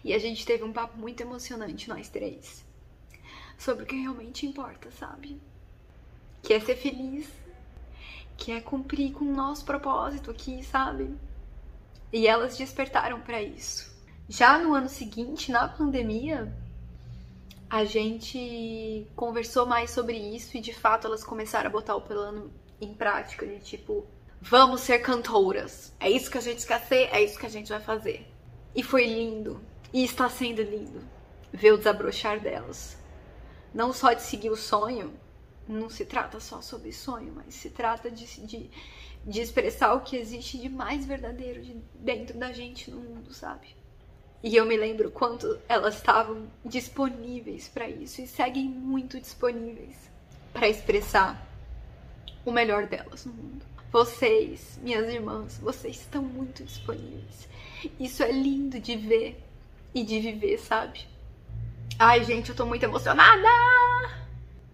[0.05, 2.63] E a gente teve um papo muito emocionante, nós três,
[3.57, 5.41] sobre o que realmente importa, sabe?
[6.43, 7.27] Que é ser feliz,
[8.37, 11.15] que é cumprir com o nosso propósito aqui, sabe?
[12.13, 13.93] E elas despertaram para isso.
[14.29, 16.53] Já no ano seguinte, na pandemia,
[17.69, 22.53] a gente conversou mais sobre isso e de fato elas começaram a botar o plano
[22.81, 24.07] em prática de tipo,
[24.41, 25.93] vamos ser cantoras.
[25.99, 28.27] É isso que a gente quer ser, é isso que a gente vai fazer.
[28.75, 29.61] E foi lindo,
[29.93, 31.01] e está sendo lindo
[31.53, 32.97] ver o desabrochar delas.
[33.73, 35.13] Não só de seguir o sonho,
[35.69, 38.71] não se trata só sobre sonho, mas se trata de, de,
[39.25, 43.75] de expressar o que existe de mais verdadeiro de dentro da gente no mundo, sabe?
[44.43, 49.97] E eu me lembro quanto elas estavam disponíveis para isso e seguem muito disponíveis
[50.53, 51.49] para expressar
[52.45, 53.65] o melhor delas no mundo.
[53.91, 57.49] Vocês, minhas irmãs, vocês estão muito disponíveis.
[57.99, 59.43] Isso é lindo de ver
[59.95, 61.07] e de viver, sabe?
[61.99, 63.49] Ai, gente, eu tô muito emocionada!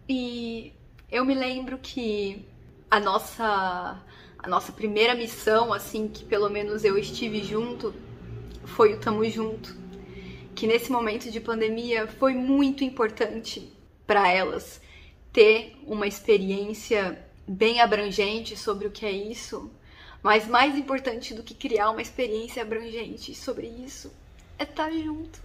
[0.09, 0.73] E
[1.11, 2.45] eu me lembro que
[2.91, 4.01] a nossa
[4.43, 7.95] a nossa primeira missão, assim, que pelo menos eu estive junto,
[8.65, 9.77] foi o Tamo Junto.
[10.55, 13.71] Que nesse momento de pandemia foi muito importante
[14.07, 14.81] para elas
[15.31, 19.71] ter uma experiência bem abrangente sobre o que é isso,
[20.23, 24.11] mas mais importante do que criar uma experiência abrangente sobre isso
[24.59, 25.41] é estar tá junto.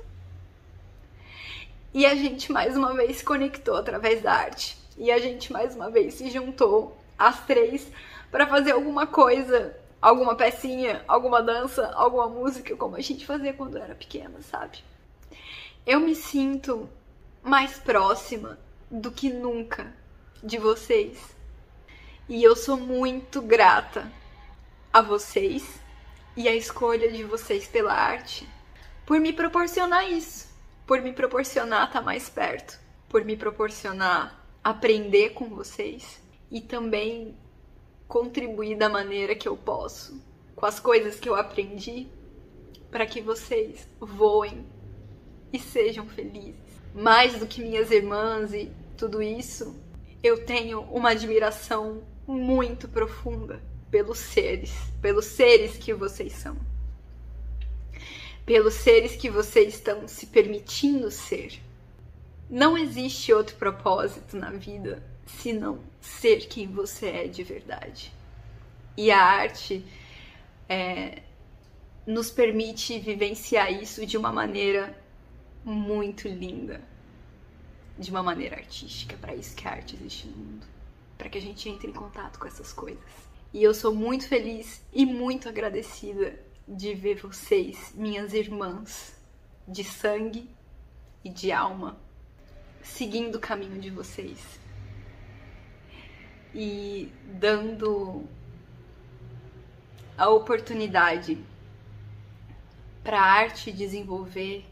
[1.93, 4.77] E a gente mais uma vez se conectou através da arte.
[4.97, 7.91] E a gente mais uma vez se juntou, as três,
[8.31, 13.77] para fazer alguma coisa, alguma pecinha, alguma dança, alguma música, como a gente fazia quando
[13.77, 14.83] era pequena, sabe?
[15.85, 16.89] Eu me sinto
[17.43, 18.57] mais próxima
[18.89, 19.93] do que nunca
[20.43, 21.35] de vocês
[22.27, 24.11] e eu sou muito grata
[24.91, 25.79] a vocês
[26.35, 28.47] e a escolha de vocês pela arte
[29.05, 30.47] por me proporcionar isso,
[30.87, 37.37] por me proporcionar estar mais perto, por me proporcionar aprender com vocês e também
[38.07, 40.19] contribuir da maneira que eu posso
[40.55, 42.07] com as coisas que eu aprendi
[42.89, 44.65] para que vocês voem
[45.53, 46.55] e sejam felizes.
[46.95, 49.79] Mais do que minhas irmãs e tudo isso,
[50.23, 53.61] eu tenho uma admiração muito profunda
[53.91, 56.57] pelos seres, pelos seres que vocês são.
[58.47, 61.61] Pelos seres que vocês estão se permitindo ser.
[62.49, 68.13] Não existe outro propósito na vida senão ser quem você é de verdade.
[68.95, 69.85] E a arte
[70.69, 71.23] é,
[72.05, 74.97] nos permite vivenciar isso de uma maneira
[75.63, 76.81] muito linda,
[77.97, 79.17] de uma maneira artística.
[79.17, 80.75] Para isso que a arte existe no mundo
[81.17, 83.03] para que a gente entre em contato com essas coisas.
[83.53, 86.37] E eu sou muito feliz e muito agradecida
[86.67, 89.15] de ver vocês, minhas irmãs
[89.67, 90.49] de sangue
[91.23, 91.97] e de alma,
[92.85, 94.59] seguindo o caminho de vocês
[96.53, 98.23] e dando
[100.17, 101.37] a oportunidade
[103.03, 104.65] para a arte desenvolver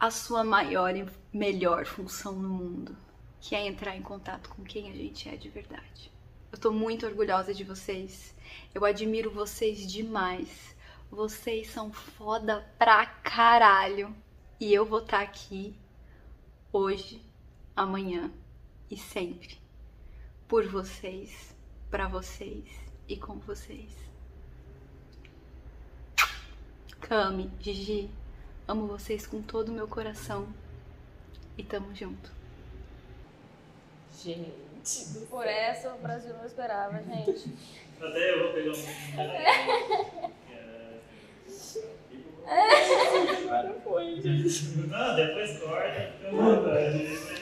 [0.00, 2.96] a sua maior e melhor função no mundo,
[3.40, 6.10] que é entrar em contato com quem a gente é de verdade.
[6.50, 8.34] Eu tô muito orgulhosa de vocês.
[8.74, 10.76] Eu admiro vocês demais.
[11.10, 14.14] Vocês são foda pra caralho.
[14.60, 15.74] E eu vou estar tá aqui
[16.72, 17.22] hoje,
[17.76, 18.30] amanhã
[18.90, 19.58] e sempre
[20.46, 21.54] por vocês,
[21.90, 22.64] para vocês
[23.08, 23.90] e com vocês.
[27.00, 28.10] Cami, Gigi,
[28.68, 30.46] amo vocês com todo o meu coração
[31.56, 32.30] e tamo junto.
[34.22, 35.26] Gente.
[35.30, 37.50] Por essa o Brasil não esperava, gente.
[37.98, 40.32] Até eu vou pegar um.
[42.44, 44.64] Agora foi, gente.
[44.88, 46.12] Não, depois corta.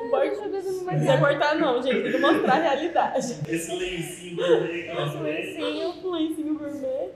[0.00, 2.02] Não vai cortar, não, gente.
[2.02, 3.36] Tem que mostrar a realidade.
[3.48, 7.10] Esse lencinho gourmet Esse lencinho, lencinho gourmet.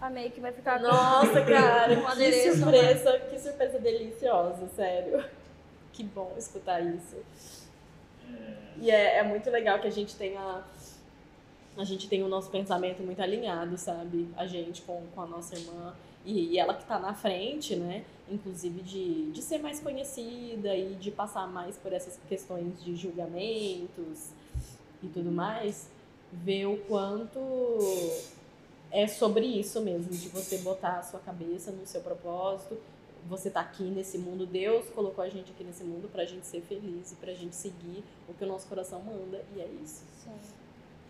[0.00, 0.80] Amei que vai ficar.
[0.80, 5.24] Nossa, cara, que surpresa, que surpresa deliciosa, sério.
[5.92, 7.16] Que bom escutar isso.
[8.80, 10.62] E é, é muito legal que a gente tenha
[11.76, 14.28] a gente tem o nosso pensamento muito alinhado, sabe?
[14.36, 15.94] A gente com, com a nossa irmã.
[16.24, 18.04] E, ela que está na frente, né?
[18.30, 24.30] Inclusive de, de ser mais conhecida e de passar mais por essas questões de julgamentos
[25.02, 25.90] e tudo mais,
[26.32, 27.38] ver o quanto
[28.90, 32.78] é sobre isso mesmo, de você botar a sua cabeça no seu propósito.
[33.28, 36.60] Você tá aqui nesse mundo, Deus colocou a gente aqui nesse mundo pra gente ser
[36.62, 40.04] feliz e pra gente seguir o que o nosso coração manda, e é isso.
[40.22, 40.30] Sim.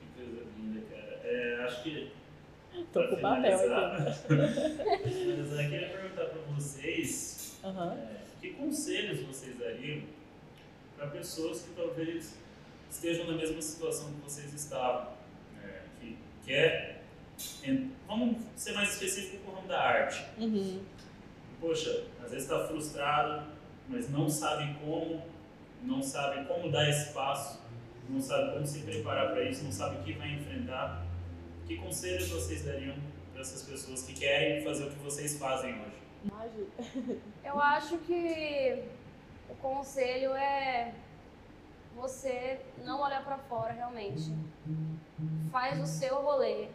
[0.00, 1.20] Que coisa linda, cara.
[1.24, 2.12] É, acho que
[2.92, 4.34] Tô com o papel aqui.
[5.38, 7.92] Mas eu queria perguntar para vocês uhum.
[7.92, 10.02] é, que conselhos vocês dariam
[10.96, 12.36] para pessoas que talvez
[12.90, 15.12] estejam na mesma situação que vocês estavam,
[15.62, 17.02] é, que quer,
[18.06, 20.24] vamos ser mais específico com o ramo da arte.
[20.38, 20.80] Uhum.
[21.60, 23.46] Poxa, às vezes está frustrado,
[23.88, 25.22] mas não sabe como,
[25.82, 27.60] não sabe como dar espaço,
[28.08, 31.03] não sabe como se preparar para isso, não sabe o que vai enfrentar.
[31.66, 32.94] Que conselhos vocês dariam
[33.32, 37.20] para essas pessoas que querem fazer o que vocês fazem hoje?
[37.42, 38.84] Eu acho que
[39.48, 40.92] o conselho é
[41.96, 44.30] você não olhar para fora realmente.
[45.50, 46.68] Faz o seu rolê.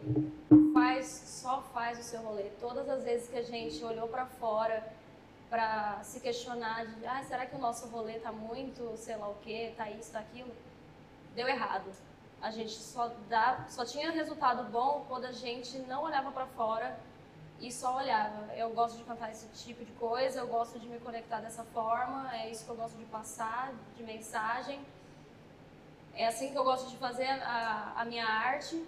[0.74, 2.50] Faz, só faz o seu rolê.
[2.60, 4.92] Todas as vezes que a gente olhou para fora
[5.48, 9.34] para se questionar de, ah, será que o nosso rolê tá muito, sei lá o
[9.36, 10.52] que, tá isso, tá aquilo,
[11.34, 11.90] deu errado
[12.42, 16.98] a gente só dá, só tinha resultado bom quando a gente não olhava para fora
[17.60, 18.54] e só olhava.
[18.54, 22.34] Eu gosto de cantar esse tipo de coisa, eu gosto de me conectar dessa forma,
[22.34, 24.80] é isso que eu gosto de passar, de mensagem.
[26.14, 28.82] É assim que eu gosto de fazer a, a minha arte.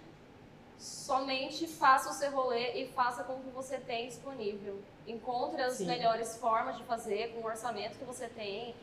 [0.77, 4.81] Somente faça o seu rolê e faça com o que você tem disponível.
[5.07, 5.85] Encontre as Sim.
[5.85, 8.75] melhores formas de fazer com o orçamento que você tem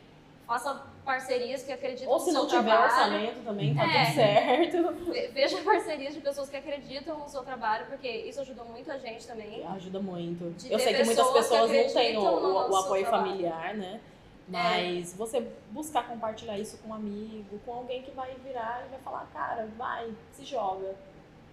[0.45, 2.83] faça parcerias que acreditam Ou se não tiver trabalho.
[2.83, 5.33] orçamento também, tá é, tudo certo.
[5.33, 9.25] Veja parcerias de pessoas que acreditam no seu trabalho, porque isso ajuda muito a gente
[9.25, 9.65] também.
[9.65, 10.53] Ajuda muito.
[10.69, 13.29] Eu sei que muitas pessoas não têm o, o, o apoio trabalho.
[13.29, 13.99] familiar, né?
[14.47, 15.15] Mas é.
[15.15, 19.29] você buscar compartilhar isso com um amigo, com alguém que vai virar e vai falar,
[19.33, 20.95] cara, vai, se joga.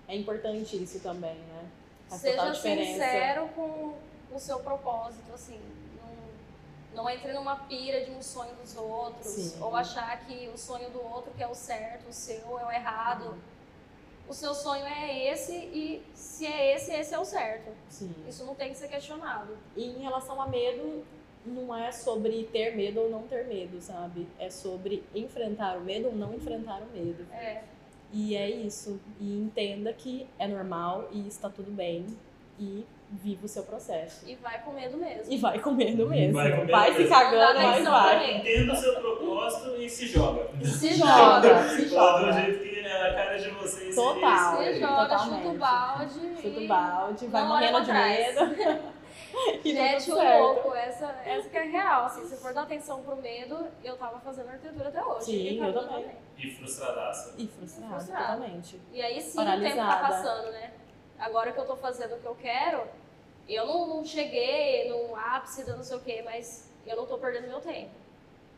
[0.08, 1.64] É importante isso também, né?
[2.08, 3.94] Faz Seja sincero com
[4.32, 5.60] o seu propósito, assim
[6.94, 9.62] não entre numa pira de um sonho dos outros, Sim.
[9.62, 12.70] ou achar que o sonho do outro que é o certo, o seu é o
[12.70, 13.30] errado.
[13.30, 13.38] Uhum.
[14.28, 17.70] O seu sonho é esse e se é esse, esse é o certo.
[17.88, 18.14] Sim.
[18.28, 19.56] Isso não tem que ser questionado.
[19.74, 21.02] E em relação a medo,
[21.46, 24.28] não é sobre ter medo ou não ter medo, sabe?
[24.38, 27.26] É sobre enfrentar o medo ou não enfrentar o medo.
[27.32, 27.62] É.
[28.12, 29.00] E é isso.
[29.20, 32.06] E entenda que é normal e está tudo bem.
[32.58, 34.28] E viva o seu processo.
[34.28, 35.32] E vai com medo mesmo.
[35.32, 36.34] E vai com medo mesmo.
[36.34, 37.04] Vai, com medo vai mesmo.
[37.04, 38.36] se cagando, mas vai.
[38.36, 40.48] Entenda o seu propósito e se joga.
[40.64, 42.26] Se joga, se joga.
[42.26, 43.94] Do jeito que é a cara de vocês.
[43.94, 44.58] Total.
[44.58, 46.20] Se joga, chuta o balde.
[46.42, 48.88] Chuta o balde, vai morrendo de medo.
[49.64, 52.06] e Gente, o louco, essa, essa que é real.
[52.06, 55.24] Assim, se for dar atenção pro medo, eu tava fazendo arquitetura até hoje.
[55.24, 55.88] Sim, eu também.
[55.88, 56.16] também.
[56.36, 57.34] E frustradaça.
[57.36, 58.80] E frustrada, totalmente.
[58.92, 60.72] E aí sim o tempo tá passando, né?
[61.18, 62.82] Agora que eu tô fazendo o que eu quero,
[63.48, 67.18] eu não, não cheguei no ápice da não sei o quê, mas eu não tô
[67.18, 67.90] perdendo meu tempo.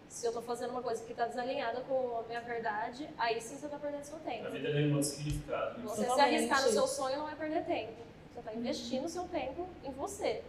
[0.08, 3.56] Se eu tô fazendo uma coisa que tá desalinhada com a minha verdade, aí sim
[3.56, 4.46] você tá perdendo seu tempo.
[4.48, 5.78] A vida tem um outro significado.
[5.78, 5.84] Né?
[5.86, 7.92] Você se arriscar no seu sonho não é perder tempo.
[8.34, 10.42] Você tá investindo seu tempo em você.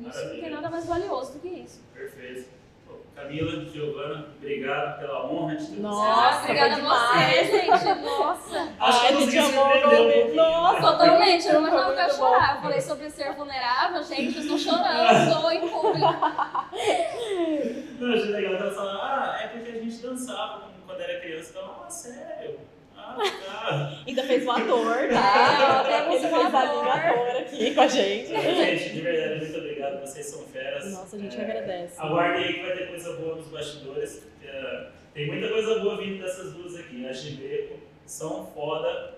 [0.00, 0.34] Isso Maravilha.
[0.34, 1.80] não tem nada mais valioso do que isso.
[1.92, 2.48] Perfeito.
[3.14, 7.94] Camila, Giovana, obrigado pela honra de ter Nossa, obrigada a você, gente.
[8.02, 8.58] Nossa.
[8.80, 10.80] Acho que Ai, eu a gente consegui amou o surpreender um Nossa, né?
[10.80, 12.56] Totalmente, eu não imaginava que eu ia chorar.
[12.56, 16.14] Eu falei sobre ser vulnerável, gente, eu estou chorando em público.
[18.00, 21.50] Não, achei legal ela falando, ah, é porque a gente dançava quando era criança.
[21.50, 22.43] Então, ah, sério?
[23.14, 23.92] Tá.
[24.06, 25.84] Ainda fez ator, É, tá?
[25.84, 26.82] temos Ele um fez a ator.
[26.82, 28.26] linha ator aqui com a gente.
[28.28, 30.00] Gente, de verdade, muito obrigado.
[30.00, 30.92] Vocês são feras.
[30.92, 32.00] Nossa, a gente É, agradece.
[32.00, 34.16] Aguardem aí que vai ter coisa boa nos bastidores.
[34.20, 37.06] porque, eh, tem muita coisa boa vindo dessas duas aqui.
[37.06, 39.14] A Gibeco são foda.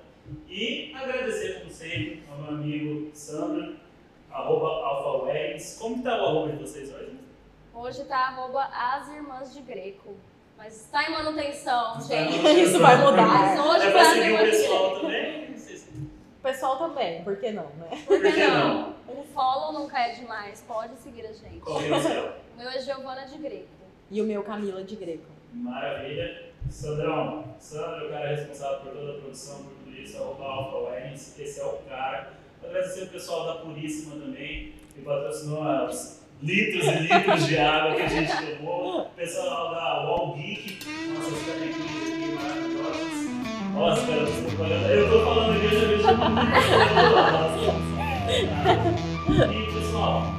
[0.49, 3.75] E agradecer, como sempre, ao meu amigo Sandra,
[4.31, 4.87] arroba.
[5.79, 7.17] Como que tá o arroba de vocês hoje?
[7.75, 10.17] Hoje tá arroba as irmãs de Greco.
[10.57, 12.31] Mas está em manutenção, Está gente.
[12.39, 12.65] manutenção.
[12.65, 13.27] Isso vai mudar.
[13.27, 15.57] Mas hoje É pra tá seguir o pessoal também?
[15.59, 15.87] Se-
[16.39, 17.89] O pessoal também, por que não, né?
[18.07, 18.95] Por Por que não?
[19.09, 20.65] Um follow nunca é demais.
[20.67, 21.61] Pode seguir a gente.
[21.61, 22.25] Qual é o seu?
[22.55, 23.67] O meu é Giovana de Greco.
[24.11, 25.25] E o meu Camila de Greco.
[25.53, 26.47] Maravilha.
[26.71, 31.39] Sandrão, Sandro é o cara responsável por toda a produção, por tudo isso, arroba AlphaWegs.
[31.39, 32.33] Esse é o cara.
[32.65, 38.03] Agradecer o pessoal da Puríssima também, que patrocinou os litros e litros de água que
[38.03, 39.01] a gente tomou.
[39.01, 40.79] O pessoal da Wall Geek,
[41.15, 43.17] nossas canequinhas aqui maravilhosas.
[43.75, 44.87] Nossa, cara, vocês estão falando.
[44.91, 46.21] Eu tô falando aqui, eu já vejo muito.
[47.33, 47.87] Nossa.
[49.53, 50.36] E pessoal.